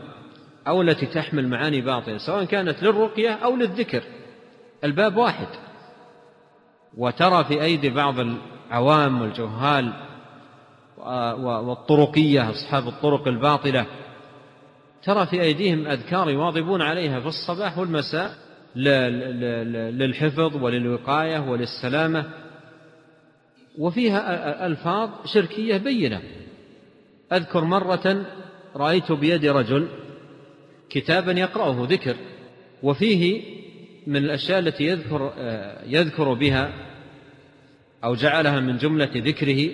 [0.68, 4.04] أو التي تحمل معاني باطلة سواء كانت للرقية أو للذكر.
[4.86, 5.48] الباب واحد.
[6.98, 9.94] وترى في أيدي بعض العوام والجهال
[11.40, 13.86] والطرقية أصحاب الطرق الباطلة.
[15.04, 18.32] ترى في أيديهم أذكار يواظبون عليها في الصباح والمساء
[18.76, 22.26] للحفظ وللوقاية وللسلامة.
[23.78, 26.22] وفيها ألفاظ شركية بينة.
[27.34, 28.26] أذكر مرة
[28.76, 29.88] رأيت بيد رجل
[30.90, 32.16] كتابا يقرأه ذكر
[32.84, 33.56] وفيه
[34.08, 35.34] من الأشياء التي يذكر
[35.88, 36.74] يذكر بها
[38.04, 39.70] أو جعلها من جملة ذكره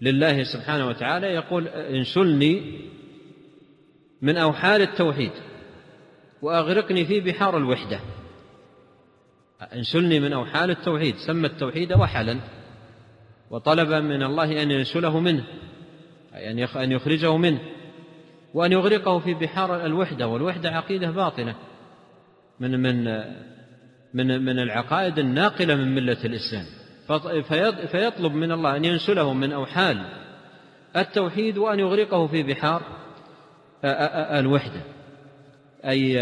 [0.00, 2.80] لله سبحانه وتعالى يقول انشلني
[4.22, 5.32] من أوحال التوحيد
[6.42, 8.00] وأغرقني في بحار الوحدة.
[9.74, 12.40] انشلني من أوحال التوحيد سمى التوحيد وحلا
[13.50, 15.44] وطلب من الله أن ينشله منه
[16.34, 17.60] أي أن يخرجه منه
[18.54, 21.54] وأن يغرقه في بحار الوحدة والوحدة عقيدة باطلة.
[22.62, 23.04] من من
[24.14, 26.64] من من العقائد الناقلة من ملة الإسلام.
[27.86, 30.04] فيطلب من الله أن ينشله من أوحال
[30.96, 32.82] التوحيد وأن يغرقه في بحار
[34.38, 34.80] الوحدة.
[35.84, 36.20] أي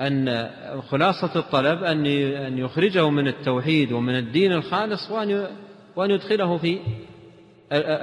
[0.00, 0.50] أن
[0.88, 2.06] خلاصة الطلب أن
[2.46, 5.46] أن يخرجه من التوحيد ومن الدين الخالص وأن
[5.96, 6.78] وأن يدخله في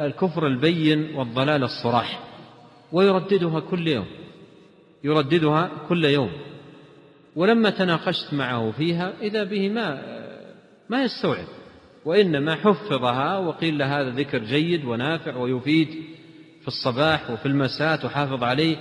[0.05, 2.19] الكفر البين والضلال الصراح.
[2.91, 4.07] ويرددها كل يوم.
[5.03, 6.31] يرددها كل يوم.
[7.35, 10.01] ولما تناقشت معه فيها إذا به ما
[10.89, 11.47] ما يستوعب
[12.05, 15.87] وإنما حفظها وقيل له هذا ذكر جيد ونافع ويفيد
[16.61, 18.77] في الصباح وفي المساء تحافظ عليه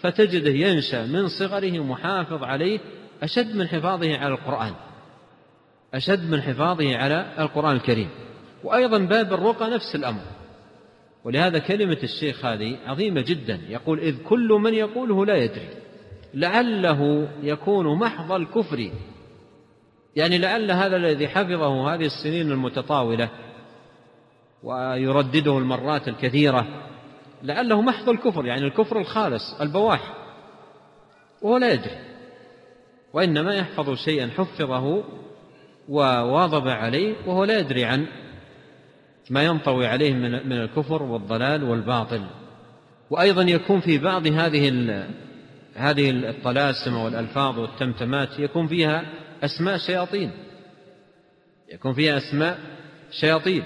[0.00, 2.80] فتجده ينشأ من صغره محافظ عليه
[3.22, 4.74] أشد من حفاظه على القرآن
[5.94, 8.08] أشد من حفاظه على القرآن الكريم
[8.64, 10.22] وأيضا باب الرقى نفس الأمر.
[11.24, 15.68] ولهذا كلمة الشيخ هذه عظيمة جدا يقول إذ كل من يقوله لا يدري.
[16.34, 18.90] لعله يكون محض الكفر.
[20.16, 23.28] يعني لعل هذا الذي حفظه هذه السنين المتطاولة
[24.62, 26.66] ويردده المرات الكثيرة
[27.42, 30.14] لعله محض الكفر يعني الكفر الخالص البواح
[31.42, 31.98] وهو لا يدري.
[33.12, 35.04] وإنما يحفظ شيئا حفظه
[35.88, 38.06] وواظب عليه وهو لا يدري عن
[39.30, 42.22] ما ينطوي عليه من الكفر والضلال والباطل.
[43.10, 44.68] وأيضا يكون في بعض هذه
[45.78, 49.02] هذه الطلاسم والألفاظ والتمتمات يكون فيها
[49.42, 50.30] أسماء شياطين.
[51.72, 52.58] يكون فيها أسماء
[53.10, 53.62] شياطين.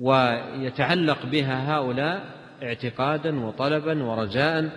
[0.00, 2.24] ويتعلق بها هؤلاء
[2.62, 4.70] اعتقادا وطلبا ورجاء.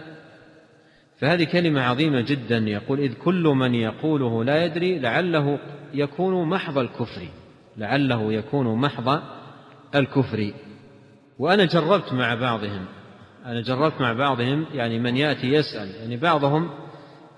[1.20, 2.58] فهذه كلمة عظيمة جدا.
[2.58, 5.60] يقول إذ كل من يقوله لا يدري لعله
[5.94, 7.28] يكون محض الكفر.
[7.78, 9.22] لعله يكون محض
[9.96, 10.54] الكفر.
[11.40, 12.86] وأنا جربت مع بعضهم
[13.48, 16.70] أنا جربت مع بعضهم يعني من يأتي يسأل يعني بعضهم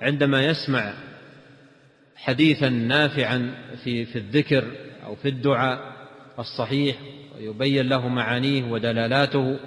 [0.01, 0.93] عندما يسمع
[2.15, 4.63] حديثا نافعا في في الذكر
[5.05, 5.79] أو في الدعاء
[6.39, 6.95] الصحيح
[7.37, 9.59] ويبين له معانيه ودلالاته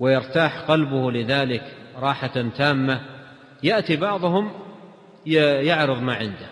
[0.00, 1.62] ويرتاح قلبه لذلك
[1.96, 3.00] راحة تامة
[3.62, 4.50] يأتي بعضهم
[5.26, 6.48] يعرض ما عنده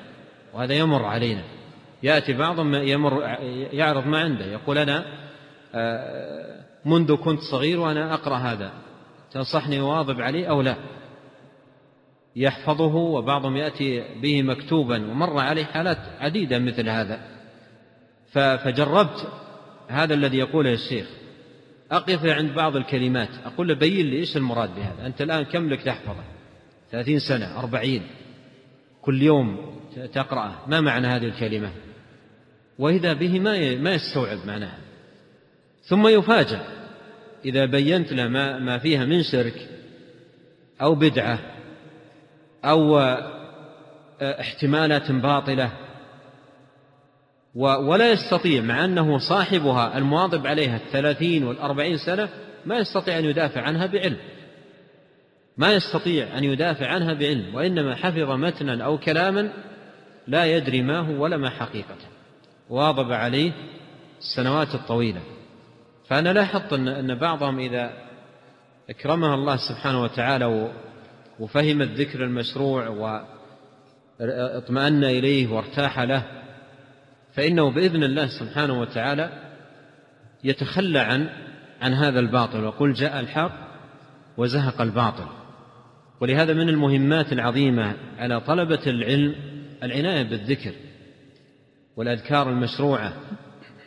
[0.54, 1.42] وهذا يمر علينا.
[2.02, 3.22] يأتي بعضهم يمر
[3.72, 5.04] يعرض ما عنده يقول أنا
[5.74, 8.72] آه، منذ كنت صغير وأنا أقرأ هذا.
[9.32, 10.76] تنصحني واظب عليه أو لا؟
[12.36, 17.20] يحفظه وبعضهم يأتي به مكتوبا ومر عليه حالات عديدة مثل هذا.
[18.32, 19.28] فجربت
[19.88, 21.06] هذا الذي يقوله الشيخ.
[21.90, 25.82] أقف عند بعض الكلمات أقول له بين لي إيش المراد بهذا؟ أنت الآن كم لك
[25.82, 26.24] تحفظه؟
[26.90, 28.02] ثلاثين سنة أربعين.
[29.02, 29.80] كل يوم
[30.12, 30.54] تقرأه.
[30.66, 31.70] ما معنى هذه الكلمة؟
[32.78, 34.78] وإذا به ما ما يستوعب معناها.
[35.82, 36.81] ثم يفاجأ.
[37.44, 39.68] إذا بينت له ما, ما فيها من شرك
[40.82, 41.38] أو بدعة
[42.64, 42.98] أو
[44.20, 45.72] احتمالات باطلة
[47.54, 52.28] ولا يستطيع مع أنه صاحبها المواظب عليها الثلاثين والأربعين سنة
[52.66, 54.16] ما يستطيع أن يدافع عنها بعلم.
[55.56, 59.52] ما يستطيع أن يدافع عنها بعلم وإنما حفظ متنا أو كلاما
[60.28, 62.06] لا يدري ما هو ولا ما حقيقته.
[62.70, 63.52] واظب عليه
[64.18, 65.20] السنوات الطويلة.
[66.12, 67.92] فأنا لاحظت أن بعضهم إذا
[68.90, 70.72] أكرمها الله سبحانه وتعالى
[71.40, 72.88] وفهم الذكر المشروع
[74.20, 76.22] واطمأن إليه وارتاح له
[77.34, 79.30] فإنه بإذن الله سبحانه وتعالى
[80.44, 81.28] يتخلى عن
[81.80, 83.52] عن هذا الباطل وقل جاء الحق
[84.36, 85.26] وزهق الباطل.
[86.20, 89.34] ولهذا من المهمات العظيمة على طلبة العلم
[89.82, 90.72] العناية بالذكر
[91.96, 93.12] والأذكار المشروعة.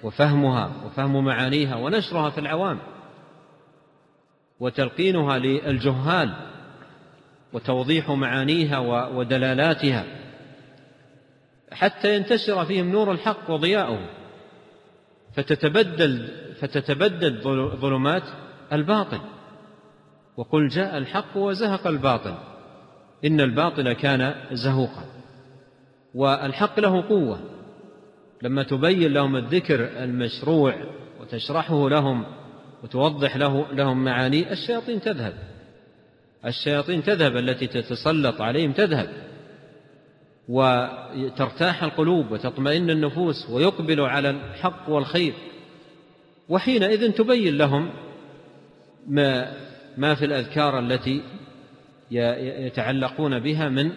[0.06, 2.80] وفهمها وفهم معانيها ونشرها في العوام
[4.60, 6.34] وتلقينها للجهال
[7.54, 10.06] وتوضيح معانيها ودلالاتها
[11.72, 14.00] حتى ينتشر فيهم نور الحق وضياؤه.
[15.34, 16.28] فتتبدل
[16.60, 17.42] فتتبدل
[17.78, 18.24] ظلمات
[18.74, 19.20] الباطل.
[20.38, 22.36] وقل جاء الحق وزهق الباطل.
[23.26, 25.04] إن الباطل كان زهوقا.
[26.16, 27.55] والحق له قوة.
[28.46, 30.76] لما تبين لهم الذكر المشروع
[31.22, 32.26] وتشرحه لهم
[32.84, 35.34] وتوضح له لهم معانيه الشياطين تذهب.
[36.46, 39.10] الشياطين تذهب التي تتسلط عليهم تذهب.
[40.50, 45.34] وترتاح القلوب وتطمئن النفوس ويقبل على الحق والخير.
[46.50, 47.90] وحينئذ تبين لهم
[49.08, 49.54] ما
[49.98, 51.22] ما في الأذكار التي
[52.66, 53.92] يتعلقون بها من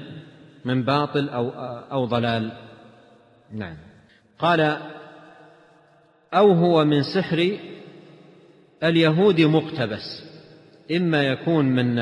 [0.64, 1.48] من باطل أو
[1.92, 2.52] أو ضلال.
[3.52, 3.87] نعم.
[4.38, 4.78] قال
[6.34, 7.58] أو هو من سحر
[8.82, 10.22] اليهود مقتبس
[10.96, 11.98] إما يكون من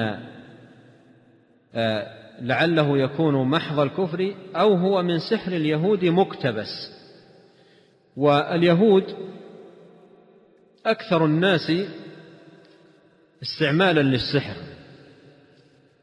[1.74, 6.96] آه، لعله يكون محض الكفر أو هو من سحر اليهود مقتبس.
[8.16, 9.04] واليهود
[10.86, 11.72] أكثر الناس
[13.42, 14.56] استعمالا للسحر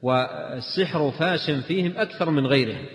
[0.02, 2.86] والسحر فاش فيهم أكثر من غيرهم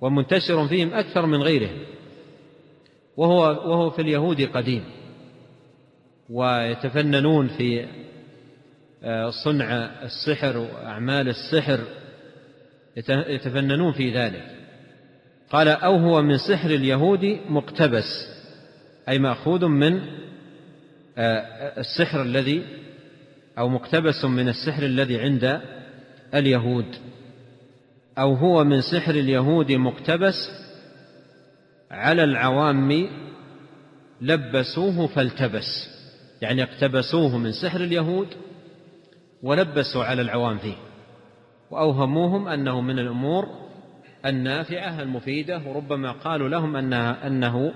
[0.00, 1.78] ومنتشر فيهم أكثر من غيرهم
[3.16, 4.84] وهو وهو في اليهود قديم.
[6.30, 7.86] ويتفننون في
[9.04, 11.80] آه، صنع السحر وأعمال السحر
[13.28, 14.44] يتفننون في ذلك.
[15.50, 18.28] قال أو هو من سحر اليهود مقتبس
[19.08, 20.00] أي مأخوذ من
[21.18, 22.62] آه، السحر الذي
[23.58, 25.60] أو مقتبس من السحر الذي عند
[26.34, 26.96] اليهود.
[28.18, 30.65] أو هو من سحر اليهود مقتبس
[31.90, 33.08] على العوام
[34.20, 35.88] لبسوه فالتبس
[36.42, 38.28] يعني اقتبسوه من سحر اليهود
[39.42, 40.76] ولبسوا على العوام فيه
[41.70, 43.48] وأوهموهم أنه من الأمور
[44.26, 47.72] النافعة المفيدة وربما قالوا لهم أنها أنه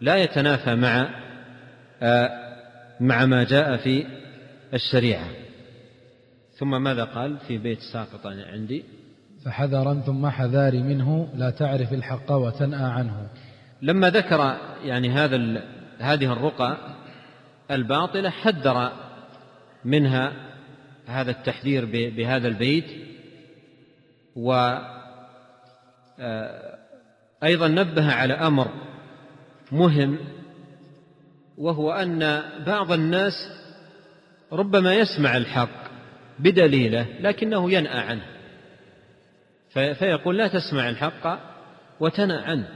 [0.00, 1.22] لا يتنافى مع
[2.02, 2.30] آه،
[3.00, 4.06] مع ما جاء في
[4.74, 5.26] الشريعة.
[6.58, 8.84] ثم ماذا قال في بيت ساقط عندي؟
[9.44, 13.26] فحذرا ثم حذار منه لا تعرف الحق وتنأى عنه.
[13.82, 15.62] لما ذكر يعني هذا
[15.98, 16.76] هذه الرقى
[17.70, 18.92] الباطلة حذر
[19.84, 20.32] منها
[21.06, 21.84] هذا التحذير
[22.16, 22.84] بهذا البيت.
[24.36, 24.86] وأيضا
[27.40, 28.68] آه، نبه على أمر
[29.72, 30.18] مهم
[31.58, 33.32] وهو أن بعض الناس
[34.52, 35.82] ربما يسمع الحق
[36.38, 38.31] بدليله لكنه ينأى عنه.
[39.72, 41.38] فيقول لا تسمع الحق
[42.00, 42.68] وتنأ عنه.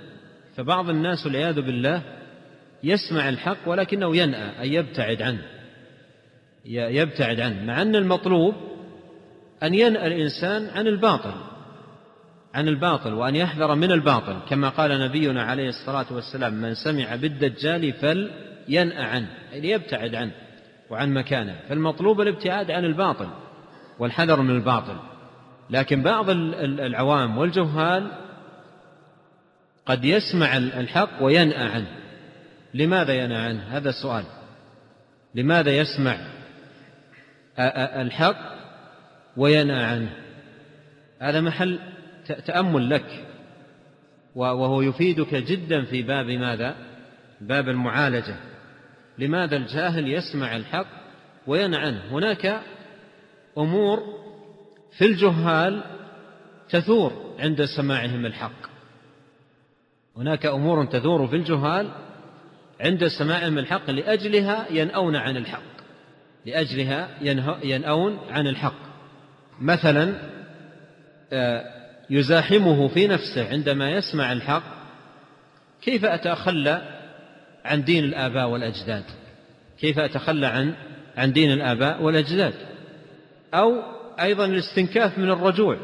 [0.56, 2.02] فبعض الناس والعياذ بالله
[2.82, 5.42] يسمع الحق ولكنه ينأى أي يبتعد عنه.
[6.64, 8.54] يبتعد عنه مع أن المطلوب
[9.62, 11.34] أن ينأى الإنسان عن الباطل
[12.54, 14.38] عن الباطل وأن يحذر من الباطل.
[14.48, 19.28] كما قال نبينا عليه الصلاة والسلام من سمع بالدجال فلينأى عنه.
[19.52, 20.32] أي يبتعد عنه
[20.90, 21.56] وعن مكانه.
[21.68, 23.28] فالمطلوب الابتعاد عن الباطل
[23.98, 25.15] والحذر من الباطل.
[25.70, 28.10] لكن بعض العوام والجهال
[29.86, 31.86] قد يسمع الحق وينأى عنه.
[32.74, 34.24] لماذا ينأى عنه؟ هذا السؤال.
[35.34, 36.16] لماذا يسمع
[38.00, 38.56] الحق
[39.36, 40.10] وينأى عنه؟
[41.20, 41.78] هذا محل
[42.46, 43.26] تأمل لك.
[44.34, 46.76] وهو يفيدك جدا في باب ماذا؟
[47.40, 48.36] باب المعالجة.
[49.18, 50.86] لماذا الجاهل يسمع الحق
[51.46, 52.60] وينأى عنه؟ هناك
[53.58, 54.25] أمور
[54.98, 55.82] في الجهال
[56.68, 58.66] تثور عند سماعهم الحق.
[60.16, 61.90] هناك أمور تثور في الجهال
[62.80, 65.76] عند سماعهم الحق لأجلها ينأون عن الحق.
[66.46, 67.08] لأجلها
[67.64, 68.86] ينأون عن الحق.
[69.60, 70.14] مثلا
[71.32, 71.64] آه،
[72.10, 74.62] يزاحمه في نفسه عندما يسمع الحق
[75.82, 77.00] كيف أتخلى
[77.64, 79.04] عن دين الآباء والأجداد؟
[79.80, 80.74] كيف أتخلى عن
[81.16, 82.54] عن دين الآباء والأجداد؟
[83.54, 85.78] أو أيضا الاستنكاف من الرجوع.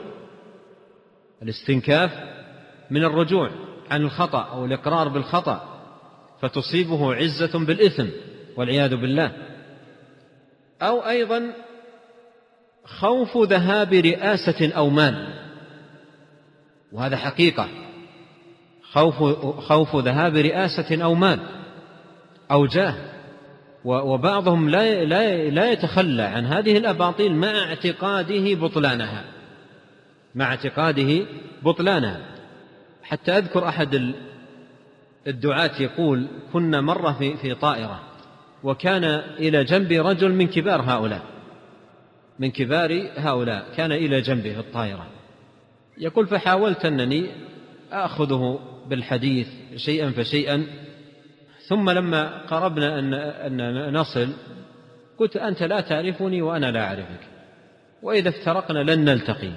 [1.43, 2.11] الاستنكاف
[2.91, 3.51] من الرجوع
[3.91, 5.83] عن الخطأ أو الإقرار بالخطأ
[6.41, 8.07] فتصيبه عزة بالإثم
[8.57, 9.33] والعياذ بالله.
[10.83, 11.53] أو أيضا
[12.85, 15.43] خوف ذهاب رئاسة أو مال.
[16.93, 17.68] وهذا حقيقة.
[18.83, 19.14] خوف
[19.59, 21.41] خوف ذهاب رئاسة أو مال.
[22.51, 23.12] أو جاه.
[23.85, 29.24] وبعضهم لا لا لا يتخلى عن هذه الأباطيل مع اعتقاده بطلانها.
[30.35, 31.26] مع اعتقاده
[31.62, 32.20] بطلانها.
[33.03, 34.14] حتى أذكر أحد
[35.26, 38.01] الدعاة يقول كنا مرة في في طائرة
[38.64, 39.05] وكان
[39.39, 41.22] إلى جنبي رجل من كبار هؤلاء.
[42.39, 45.07] من كبار هؤلاء كان إلى جنبي في الطائرة.
[45.99, 47.26] يقول فحاولت أنني
[47.93, 48.59] آخذه
[48.89, 50.66] بالحديث شيئا فشيئا
[51.73, 54.29] ثم لما قربنا أن, أن نصل
[55.18, 57.20] قلت أنت لا تعرفني وأنا لا أعرفك.
[58.03, 59.53] وإذا افترقنا لن نلتقي.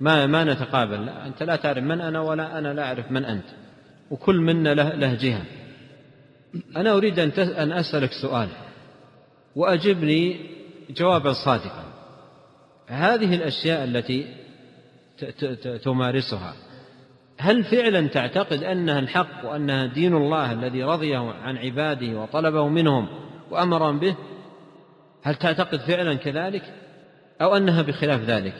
[0.00, 1.08] ما ما نتقابل.
[1.08, 3.44] أنت لا تعرف من أنا ولا أنا لا أعرف من أنت.
[4.10, 5.42] وكل منا له, له جهة.
[6.76, 8.48] أنا أريد أن أسألك سؤال.
[9.56, 10.50] وأجبني
[10.90, 11.84] جوابا صادقا.
[12.86, 14.26] هذه الأشياء التي
[15.84, 16.54] تمارسها.
[17.40, 23.08] هل فعلا تعتقد أنها الحق وأنها دين الله الذي رضيه عن عباده وطلبه منهم
[23.50, 24.16] وأمرهم به؟
[25.22, 26.62] هل تعتقد فعلا كذلك؟
[27.42, 28.54] أو أنها بخلاف ذلك؟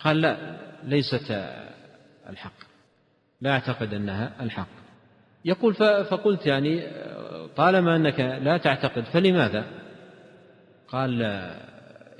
[0.00, 1.44] قال لا ليست
[2.28, 2.52] الحق.
[3.40, 4.68] لا أعتقد أنها الحق.
[5.44, 5.74] يقول
[6.04, 6.86] فقلت يعني
[7.56, 9.64] طالما أنك لا تعتقد فلماذا؟
[10.88, 11.22] قال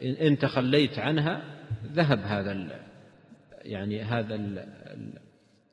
[0.02, 1.42] إن تخليت عنها
[1.92, 2.80] ذهب هذا
[3.64, 4.34] يعني هذا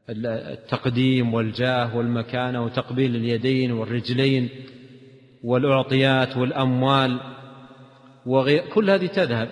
[0.09, 4.49] التقديم والجاه والمكانة وتقبيل اليدين والرجلين
[5.43, 7.19] والأعطيات والأموال
[8.25, 9.49] وغير كل هذه تذهب.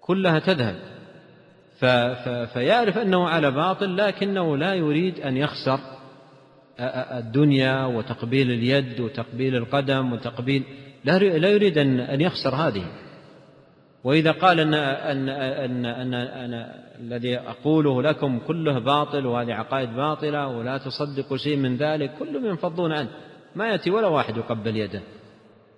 [0.00, 0.76] كلها تذهب.
[2.52, 5.80] فيعرف أنه على باطل لكنه لا يريد أن يخسر
[7.12, 10.62] الدنيا وتقبيل اليد وتقبيل القدم وتقبيل
[11.04, 12.84] لا يريد أن يخسر هذه.
[14.04, 16.66] وإذا قال أن, أن, أن, أن, أن
[17.00, 22.92] الذي أقوله لكم كله باطل وهذه عقائد باطلة ولا تصدقوا شيء من ذلك كلهم ينفضون
[22.92, 23.08] عنه.
[23.56, 25.00] ما يأتي ولا واحد يقبل يده.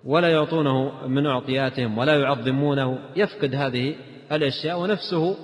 [0.05, 2.99] ولا يعطونه من أعطياتهم ولا يعظمونه.
[3.15, 3.95] يفقد هذه
[4.31, 5.37] الأشياء ونفسه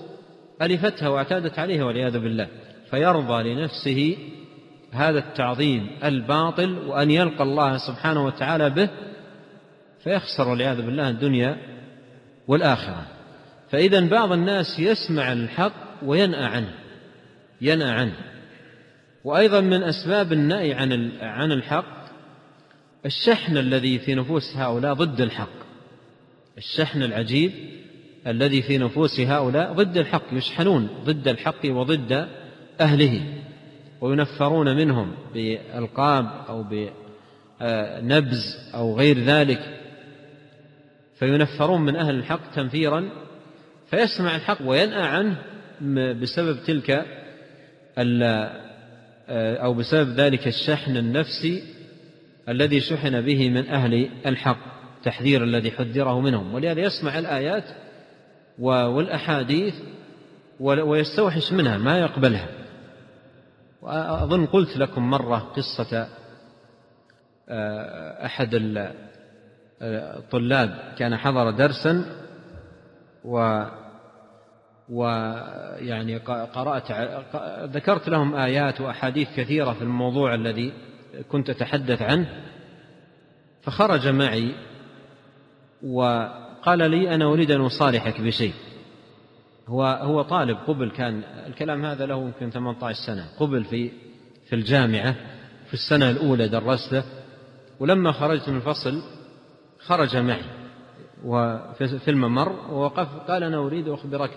[0.62, 2.48] ألفتها واعتادت عليها والعياذ بالله.
[2.90, 4.18] فيرضى لنفسه
[4.92, 8.90] هذا التعظيم الباطل وأن يلقى الله سبحانه وتعالى به
[10.04, 11.58] فيخسر والعياذ بالله الدنيا
[12.50, 13.06] والآخرة.
[13.72, 15.74] فإذا بعض الناس يسمع الحق
[16.04, 16.74] وينأى عنه
[17.62, 18.16] ينأى عنه.
[19.24, 22.00] وأيضا من أسباب النأي عن عن الحق
[23.06, 25.60] الشحن الذي في نفوس هؤلاء ضد الحق.
[26.58, 27.52] الشحن العجيب
[28.28, 32.28] الذي في نفوس هؤلاء ضد الحق يشحنون ضد الحق وضد
[32.82, 33.22] أهله
[34.02, 36.64] وينفرون منهم بألقاب أو
[37.62, 39.79] بنبز أو غير ذلك.
[41.20, 43.10] فينفرون من أهل الحق تنفيرا
[43.90, 45.38] فيسمع الحق وينأى عنه
[46.22, 47.06] بسبب تلك
[49.64, 51.64] أو بسبب ذلك الشحن النفسي
[52.50, 54.58] الذي شحن به من أهل الحق
[55.04, 56.54] تحذير الذي حذره منهم.
[56.54, 57.64] ولهذا يسمع الآيات
[58.60, 59.74] والأحاديث
[60.60, 62.48] ويستوحش منها ما يقبلها.
[63.82, 66.08] وأظن قلت لكم مرة قصة
[67.52, 68.56] آه، أحد
[69.82, 72.06] الطلاب كان حضر درسا
[73.26, 73.64] و
[74.90, 76.18] ويعني
[76.54, 76.92] قرأت
[77.76, 80.74] ذكرت لهم آيات وأحاديث كثيرة في الموضوع الذي
[81.32, 82.44] كنت أتحدث عنه
[83.62, 84.56] فخرج معي
[85.84, 88.54] وقال لي أنا أريد أن أصالحك بشيء.
[89.68, 93.92] هو هو طالب قبل كان الكلام هذا له يمكن 18 سنة قبل في
[94.46, 95.16] في الجامعة
[95.68, 97.04] في السنة الأولى درسته
[97.80, 99.02] ولما خرجت من الفصل
[99.80, 100.42] خرج معي
[101.26, 104.32] وفي الممر ووقف قال أنا أريد أخبرك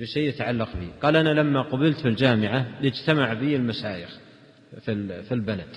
[0.00, 0.88] بشيء يتعلق بي.
[1.02, 4.18] قال أنا لما قبلت في الجامعة اجتمع بي المشايخ
[4.80, 5.76] في البلد.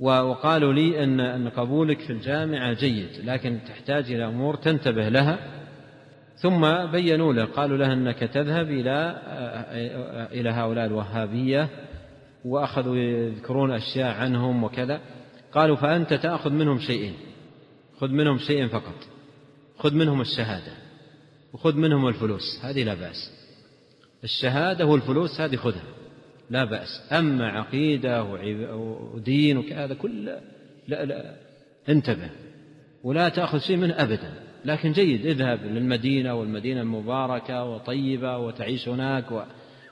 [0.00, 5.38] وقالوا لي أن أن قبولك في الجامعة جيد لكن تحتاج إلى أمور تنتبه لها.
[6.36, 9.18] ثم بينوا له قالوا له أنك تذهب إلى
[10.32, 11.68] إلى هؤلاء الوهابية
[12.44, 15.00] وأخذوا يذكرون أشياء عنهم وكذا.
[15.54, 17.14] قالوا فأنت تأخذ منهم شيئين.
[18.00, 18.94] خذ منهم شيئين فقط.
[19.78, 20.72] خذ منهم الشهادة.
[21.52, 22.60] وخذ منهم الفلوس.
[22.62, 23.32] هذه لا بأس.
[24.24, 25.84] الشهادة والفلوس هذه خذها.
[26.50, 27.12] لا بأس.
[27.12, 28.24] أما عقيدة
[29.14, 30.24] ودين وكذا كل
[30.88, 31.36] لا لا
[31.88, 32.30] انتبه.
[33.04, 34.34] ولا تأخذ شيء منه أبدا.
[34.64, 35.26] لكن جيد.
[35.26, 39.46] اذهب للمدينة والمدينة المباركة وطيبة وتعيش هناك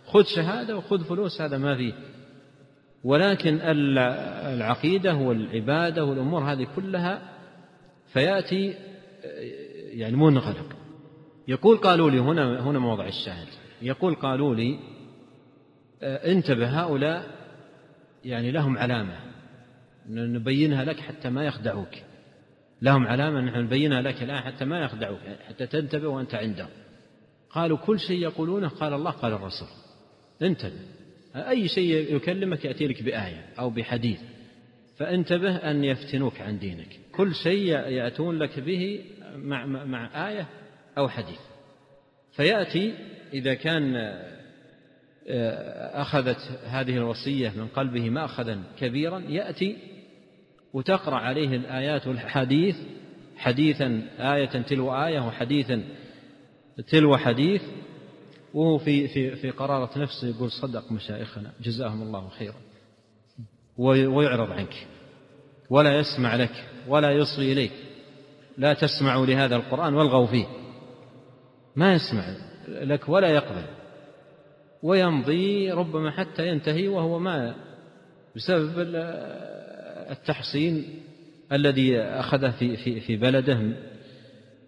[0.06, 1.40] خذ شهادة وخذ فلوس.
[1.40, 1.92] هذا ما فيه.
[3.04, 7.22] ولكن العقيدة والعبادة والأمور هذه كلها
[8.12, 8.74] فيأتي
[9.90, 10.76] يعني منغلق
[11.48, 13.46] يقول قالوا لي هنا هنا موضع الشاهد.
[13.82, 14.78] يقول قالوا لي
[16.02, 17.26] انتبه هؤلاء
[18.24, 19.16] يعني لهم علامة.
[20.08, 21.94] نبينها لك حتى ما يخدعوك.
[22.82, 26.70] لهم علامة نحن نبينها لك الآن حتى ما يخدعوك حتى تنتبه وأنت عندهم.
[27.50, 29.68] قالوا كل شيء يقولونه قال الله قال الرسول.
[30.42, 30.99] انتبه.
[31.34, 34.20] أي شيء يكلمك يأتي لك بآية أو بحديث
[34.96, 37.00] فانتبه أن يفتنوك عن دينك.
[37.12, 39.04] كل شيء يأتون لك به
[39.36, 40.46] مع, مع آية
[40.98, 41.40] أو حديث.
[42.32, 42.94] فيأتي
[43.32, 43.96] إذا كان
[45.28, 49.76] آه، أخذت هذه الوصية من قلبه مأخذا كبيرا يأتي
[50.72, 52.76] وتقرأ عليه الآيات والحديث
[53.36, 55.82] حديثا آية تلو آية وحديثا
[56.88, 57.62] تلو حديث
[58.54, 62.54] وهو في في في قرارة نفسه يقول صدق مشايخنا جزاهم الله خيرا.
[63.78, 64.86] ويعرض عنك.
[65.70, 67.72] ولا يسمع لك ولا يصغي إليك.
[68.58, 70.46] لا تسمعوا لهذا القرآن والغوا فيه.
[71.76, 72.36] ما يسمع
[72.68, 73.64] لك ولا يقبل.
[74.82, 77.54] ويمضي ربما حتى ينتهي وهو ما
[78.36, 78.72] بسبب
[80.10, 81.02] التحصين
[81.52, 83.76] الذي أخذه في في في بلده.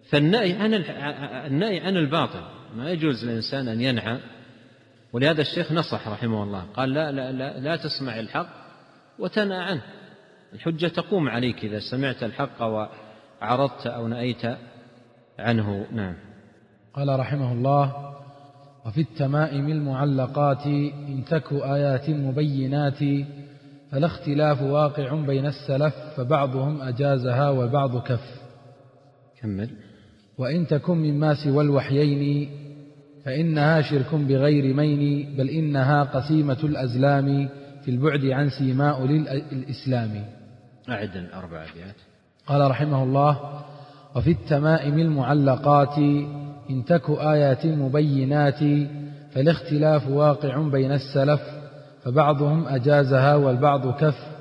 [0.09, 0.73] فالنهي عن
[1.45, 2.52] النهي عن الباطل.
[2.75, 4.19] ما يجوز للإنسان أن ينعى
[5.13, 8.47] ولهذا الشيخ نصح رحمه الله قال لا لا لا, لا تسمع الحق
[9.19, 9.81] وتنأى عنه.
[10.53, 14.41] الحجة تقوم عليك إذا سمعت الحق وعرضت أو نأيت
[15.39, 15.85] عنه.
[15.91, 16.15] نعم.
[16.93, 18.13] قال رحمه الله
[18.85, 22.99] وفي التمائم المعلقات إن تك آيات مبينات
[23.91, 28.41] فلا اختلاف واقع بين السلف فبعضهم أجازها والبعض كف.
[29.41, 29.69] كمل.
[30.37, 32.49] وإن تكن مما سوى الوحيين
[33.25, 37.49] فإنها شرك بغير مين بل إنها قسيمة الأزلام
[37.85, 40.25] في البعد عن سيماء للإسلام.
[40.89, 41.95] أعد الأربع أبيات
[42.47, 43.39] قال رحمه الله
[44.15, 45.97] وفي التمائم المعلقات
[46.69, 48.59] إن تك آيات مبينات
[49.31, 51.41] فالاختلاف واقع بين السلف
[52.03, 54.33] فبعضهم أجازها والبعض كف.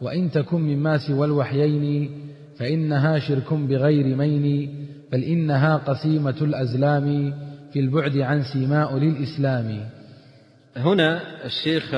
[0.00, 2.10] وإن تكن مما سوى الوحيين
[2.58, 4.83] فإنها شرك بغير مين
[5.14, 7.34] بل إنها قسيمة الأزلام
[7.72, 9.88] في البعد عن سيماء للإسلام.
[10.76, 11.94] هنا الشيخ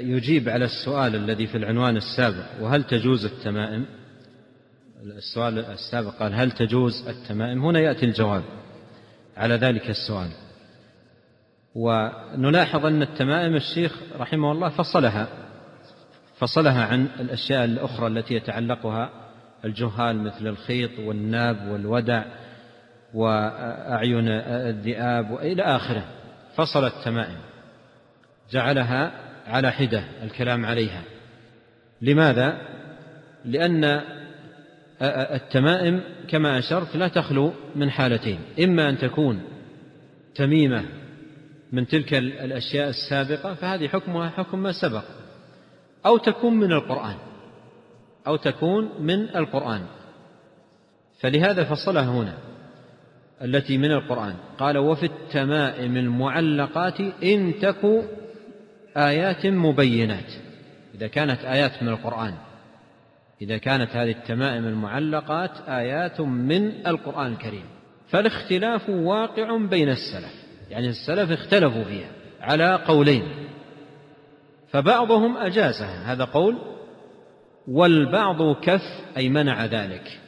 [0.00, 3.86] يجيب على السؤال الذي في العنوان السابق وهل تجوز التمائم؟
[5.02, 8.42] السؤال السابق قال هل تجوز التمائم؟ هنا يأتي الجواب
[9.36, 10.28] على ذلك السؤال.
[11.74, 15.28] ونلاحظ أن التمائم الشيخ رحمه الله فصلها
[16.36, 19.23] فصلها عن الأشياء الأخرى التي يتعلقها
[19.64, 22.24] الجهال مثل الخيط والناب والودع
[23.14, 26.04] وأعين الذئاب وإلى آخره.
[26.56, 27.38] فصل التمائم.
[28.50, 29.12] جعلها
[29.46, 31.02] على حدة الكلام عليها.
[32.02, 32.58] لماذا؟
[33.44, 34.00] لأن
[35.02, 38.38] التمائم كما أشرت لا تخلو من حالتين.
[38.64, 39.42] إما أن تكون
[40.34, 40.84] تميمة
[41.72, 45.04] من تلك الأشياء السابقة فهذه حكمها حكم ما سبق
[46.06, 47.16] أو تكون من القرآن.
[48.26, 49.80] أو تكون من القرآن.
[51.20, 52.34] فلهذا فصلها هنا
[53.42, 54.34] التي من القرآن.
[54.58, 58.04] قال وفي التمائم المعلقات إن تك
[58.96, 60.32] آيات مبينات.
[60.94, 62.34] إذا كانت آيات من القرآن.
[63.42, 67.64] إذا كانت هذه التمائم المعلقات آيات من القرآن الكريم.
[68.08, 70.44] فالاختلاف واقع بين السلف.
[70.70, 72.08] يعني السلف اختلفوا فيها
[72.40, 73.22] على قولين.
[74.70, 76.73] فبعضهم أجازها هذا قول
[77.68, 78.82] والبعض كف
[79.16, 80.20] أي منع ذلك.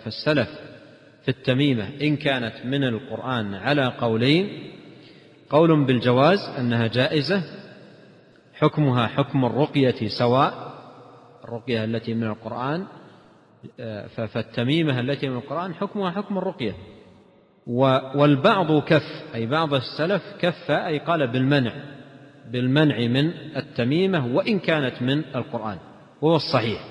[0.00, 0.48] فالسلف
[1.22, 4.72] في التميمة إن كانت من القرآن على قولين
[5.50, 7.42] قول بالجواز أنها جائزة
[8.54, 10.70] حكمها حكم الرقية سواء
[11.44, 12.86] الرقية التي من القرآن
[14.16, 16.74] فالتميمة التي من القرآن حكمها حكم الرقية.
[18.14, 21.72] والبعض كف أي بعض السلف كف أي قال بالمنع.
[22.52, 25.78] بالمنع من التميمة وإن كانت من القرآن
[26.22, 26.84] وهو الصحيح.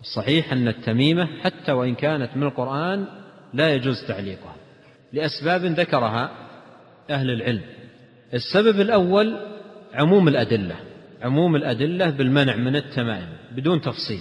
[0.00, 3.06] الصحيح أن التميمة حتى وإن كانت من القرآن
[3.54, 4.56] لا يجوز تعليقها
[5.12, 6.30] لأسباب ذكرها
[7.10, 7.62] أهل العلم.
[8.34, 9.36] السبب الأول
[9.94, 10.76] عموم الأدلة
[11.22, 14.20] عموم الأدلة بالمنع من التمائم بدون تفصيل.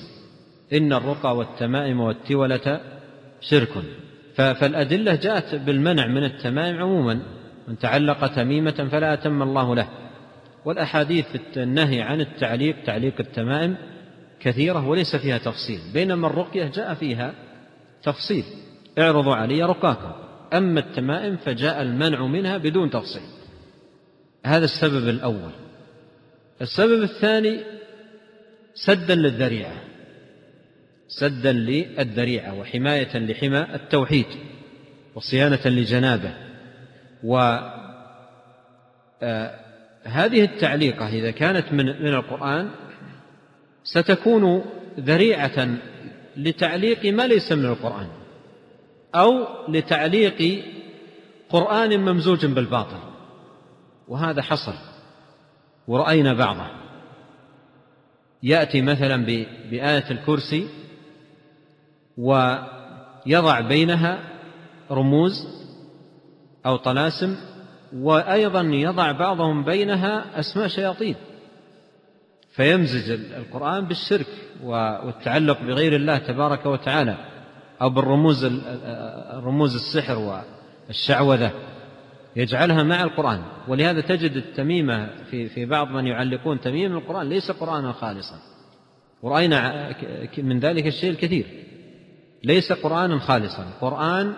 [0.73, 2.81] إن الرقى والتمائم والتولة
[3.41, 3.73] شرك.
[4.35, 7.19] فالأدلة جاءت بالمنع من التمائم عموما
[7.67, 10.04] من تعلق تميمة فلا أتم الله له.
[10.65, 11.25] والأحاديث
[11.57, 13.75] النهي عن التعليق تعليق التمائم
[14.39, 17.33] كثيرة وليس فيها تفصيل بينما الرقية جاء فيها
[18.03, 18.43] تفصيل
[18.99, 20.11] اعرضوا علي رقاكم
[20.53, 23.21] أما التمائم فجاء المنع منها بدون تفصيل.
[24.45, 25.51] هذا السبب الأول.
[26.61, 27.59] السبب الثاني
[28.73, 29.81] سدا للذريعة
[31.07, 34.25] سدا للذريعة وحماية لحمى التوحيد
[35.15, 36.33] وصيانة لجنابه
[37.23, 37.59] و
[39.23, 39.64] آه،
[40.05, 42.69] هذه التعليقة إذا كانت من من القرآن
[43.83, 44.65] ستكون
[44.99, 45.67] ذريعة
[46.37, 48.07] لتعليق ما ليس من القرآن
[49.15, 50.63] أو لتعليق
[51.49, 52.99] قرآن ممزوج بالباطل
[54.07, 54.73] وهذا حصل
[55.87, 56.67] ورأينا بعضه.
[58.43, 59.25] يأتي مثلا
[59.71, 60.67] بآية الكرسي
[62.17, 64.19] ويضع بينها
[64.91, 65.47] رموز
[66.65, 67.35] أو طلاسم
[67.95, 71.15] وأيضا يضع بعضهم بينها أسماء شياطين.
[72.51, 74.27] فيمزج القرآن بالشرك
[74.63, 77.17] والتعلق بغير الله تبارك وتعالى
[77.81, 78.45] أو بالرموز
[79.33, 80.41] رموز السحر
[80.89, 81.51] الشعوذة
[82.35, 83.41] يجعلها مع القرآن.
[83.67, 88.35] ولهذا تجد التميمة في في بعض من يعلقون تميم القرآن ليس قرآنا خالصا.
[89.21, 89.89] ورأينا
[90.37, 91.45] من ذلك الشيء الكثير.
[92.43, 93.65] ليس قرآنا خالصا.
[93.81, 94.33] قرآن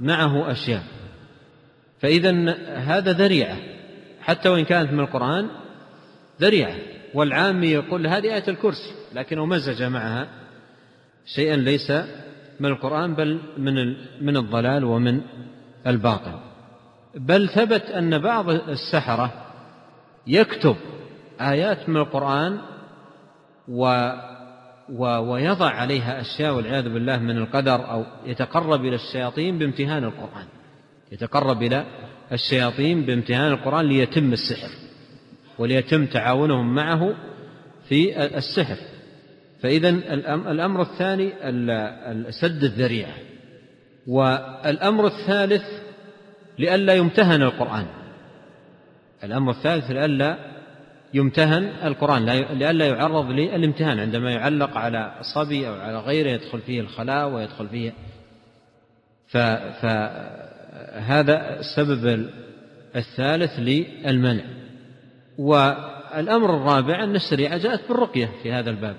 [0.00, 0.82] معه أشياء.
[2.00, 3.56] فإذا هذا ذريعة.
[4.20, 5.48] حتى وإن كانت من القرآن
[6.40, 6.74] ذريعة.
[7.14, 10.28] والعامي يقول هذه آية الكرسي لكنه مزج معها
[11.26, 11.90] شيئا ليس
[12.60, 15.20] من القرآن بل من من الضلال ومن
[15.86, 16.38] الباطل.
[17.14, 19.32] بل ثبت أن بعض السحرة
[20.26, 20.76] يكتب
[21.40, 22.58] آيات من القرآن
[23.68, 24.10] و
[24.98, 30.46] ويضع عليها أشياء والعياذ بالله من القدر أو يتقرب إلى الشياطين بامتهان القرآن.
[31.12, 31.86] يتقرب إلى
[32.32, 34.68] الشياطين بامتهان القرآن ليتم السحر
[35.58, 37.14] وليتم تعاونهم معه
[37.88, 38.76] في السحر.
[39.62, 39.88] فإذا
[40.50, 41.32] الأمر الثاني
[42.30, 43.14] سد الذريعة
[44.06, 45.64] والأمر الثالث
[46.58, 47.86] لئلا يمتهن القرآن.
[49.24, 50.38] الأمر الثالث لئلا
[51.14, 52.24] يمتهن القرآن
[52.58, 54.00] لئلا يعرض للامتهان.
[54.00, 57.92] عندما يعلق على صبي أو على غيره يدخل فيه الخلاء ويدخل فيه
[60.96, 62.30] فهذا السبب
[62.96, 64.44] الثالث للمنع.
[65.38, 68.96] والأمر الرابع أن الشريعة جاءت بالرقية في هذا الباب.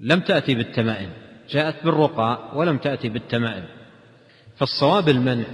[0.00, 1.10] لم تأتي بالتمائم
[1.50, 3.64] جاءت بالرقى ولم تأتي بالتمائم.
[4.56, 5.44] فالصواب المنع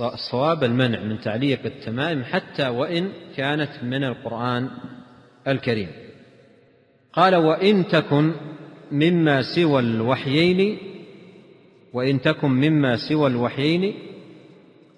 [0.00, 4.70] الصواب المنع من تعليق التمائم حتى وإن كانت من القرآن
[5.48, 5.90] الكريم.
[7.12, 8.32] قال وإن تكن
[8.92, 10.78] مما سوى الوحيين
[11.92, 13.94] وإن تكن مما سوى الوحيين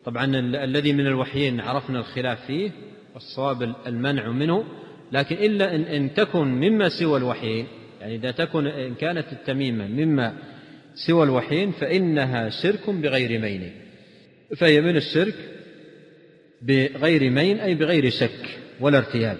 [0.04, 0.24] طبعا
[0.64, 2.70] الذي من الوحيين عرفنا الخلاف فيه
[3.14, 4.64] والصواب المنع منه
[5.12, 7.66] لكن إلا إن, إن تكن مما سوى الوحيين
[8.00, 10.34] يعني إذا تكن إن كانت التميمة مما
[11.06, 13.72] سوى الوحيين فإنها شرك بغير مين.
[14.56, 15.34] فهي من الشرك
[16.62, 19.38] بغير مين أي بغير شك ولا ارتياب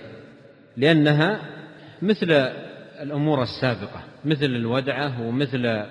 [0.77, 1.41] لأنها
[2.03, 2.33] مثل
[3.03, 5.85] الأمور السابقة مثل الودعة ومثل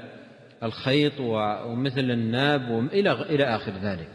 [0.64, 4.08] الخيط ومثل الناب وإلى إلى آخر ذلك.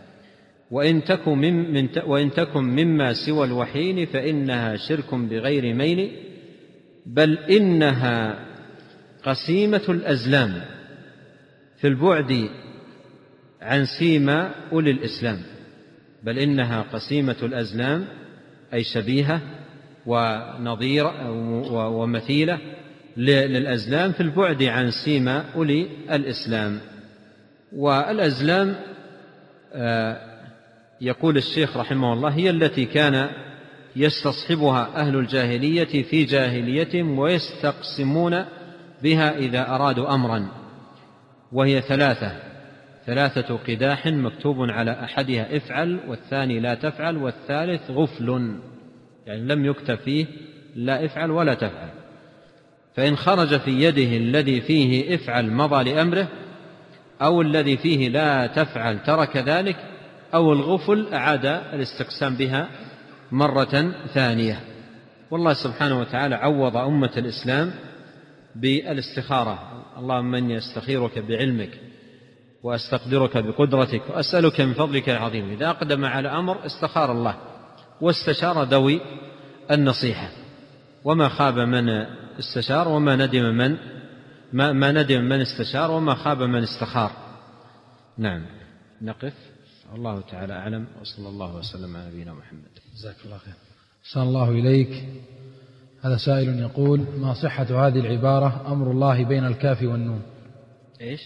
[0.70, 6.12] وإن تكن من, من وإن تكن مما سوى الوحيين فإنها شرك بغير مين
[7.07, 8.38] بل إنها
[9.24, 10.62] قسيمة الأزلام
[11.80, 12.49] في البعد
[13.62, 15.38] عن سيما أولي الإسلام.
[16.22, 18.05] بل إنها قسيمة الأزلام
[18.74, 19.40] أي شبيهة
[20.07, 21.30] ونظيرة
[21.72, 22.59] ومثيلة
[23.16, 26.80] للأزلام في البعد عن سيما أولي الإسلام.
[27.72, 28.74] والأزلام
[29.74, 30.16] آه،
[31.00, 33.28] يقول الشيخ رحمه الله هي التي كان
[33.96, 38.44] يستصحبها أهل الجاهلية في جاهليتهم ويستقسمون
[39.02, 40.48] بها إذا أرادوا أمرا.
[41.52, 42.32] وهي ثلاثة.
[43.06, 48.56] ثلاثة قداح مكتوب على أحدها افعل والثاني لا تفعل والثالث غفل.
[49.26, 50.26] يعني لم يكتب فيه
[50.76, 52.01] لا افعل ولا تفعل.
[52.97, 56.28] فإن خرج في يده الذي فيه افعل مضى لأمره
[57.22, 59.76] أو الذي فيه لا تفعل ترك ذلك
[60.34, 62.68] أو الغفل أعاد الاستقسام بها
[63.32, 64.61] مرة ثانية.
[65.30, 67.72] والله سبحانه وتعالى عوض أمة الإسلام
[68.57, 69.84] بالاستخارة.
[69.99, 71.70] اللهم إني أستخيرك بعلمك
[72.62, 75.51] وأستقدرك بقدرتك وأسألك من فضلك العظيم.
[75.51, 77.34] إذا أقدم على أمر استخار الله
[78.01, 79.01] واستشار ذوي
[79.70, 80.41] النصيحة.
[81.05, 81.88] وما خاب من
[82.38, 83.76] استشار وما ندم من
[84.53, 87.11] ما, ما ندم من استشار وما خاب من استخار.
[88.18, 88.42] نعم.
[89.03, 89.34] نقف.
[89.94, 90.86] الله تعالى أعلم.
[91.00, 92.78] وصلى الله وسلم على نبينا محمد.
[92.94, 93.55] جزاك الله خير.
[94.05, 95.05] أحسن الله إليك.
[96.03, 100.22] هذا سائل يقول ما صحة هذه العبارة أمر الله بين الكاف والنون؟
[101.00, 101.20] إيش؟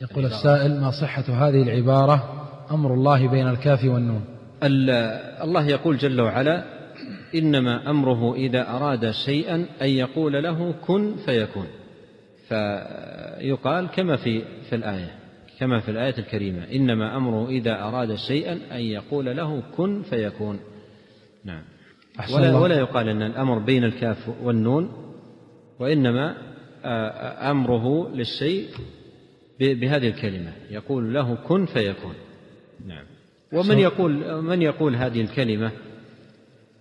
[0.00, 0.38] يقول العبارة.
[0.38, 4.24] السائل ما صحة هذه العبارة أمر الله بين الكاف والنون؟
[5.42, 6.75] الله يقول جل وعلا
[7.34, 11.66] إنما أمره إذا أراد شيئا أن يقول له كن فيكون.
[12.48, 15.14] فيقال كما في في الآية
[15.58, 20.60] كما في الآية الكريمة إنما أمره إذا أراد شيئا أن يقول له كن فيكون.
[21.44, 21.62] نعم.
[22.34, 24.92] ولا, ولا يقال أن الأمر بين الكاف والنون
[25.78, 26.36] وإنما
[27.50, 28.68] أمره للشيء
[29.60, 32.14] بهذه الكلمة يقول له كن فيكون.
[32.86, 33.04] نعم.
[33.52, 35.70] ومن يقول من يقول هذه الكلمة؟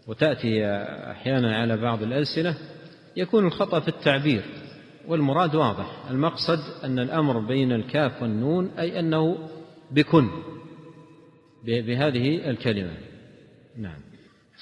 [0.08, 0.66] وتأتي
[1.12, 2.58] أحيانا على بعض الألسنة
[3.16, 4.42] يكون الخطأ في التعبير
[5.08, 9.38] والمراد واضح المقصد أن الأمر بين الكاف والنون أي أنه
[9.92, 10.30] بكن
[11.66, 12.94] بهذه الكلمة.
[13.78, 14.00] نعم.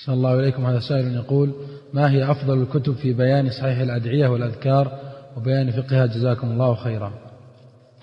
[0.05, 1.53] صلى الله إليكم هذا سائل يقول
[1.93, 4.99] ما هي أفضل الكتب في بيان صحيح الأدعية والأذكار
[5.37, 7.13] وبيان فقهها جزاكم الله خيرا.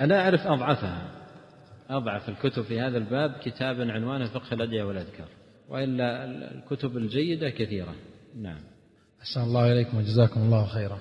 [0.00, 1.02] أنا أعرف أضعفها.
[1.90, 5.26] أضعف الكتب في هذا الباب كتابا عنوانه فقه الأدعية والأذكار.
[5.70, 7.94] وإلا الكتب الجيدة كثيرة.
[8.36, 8.60] نعم.
[9.20, 10.98] أحسن الله إليكم وجزاكم الله خيرا.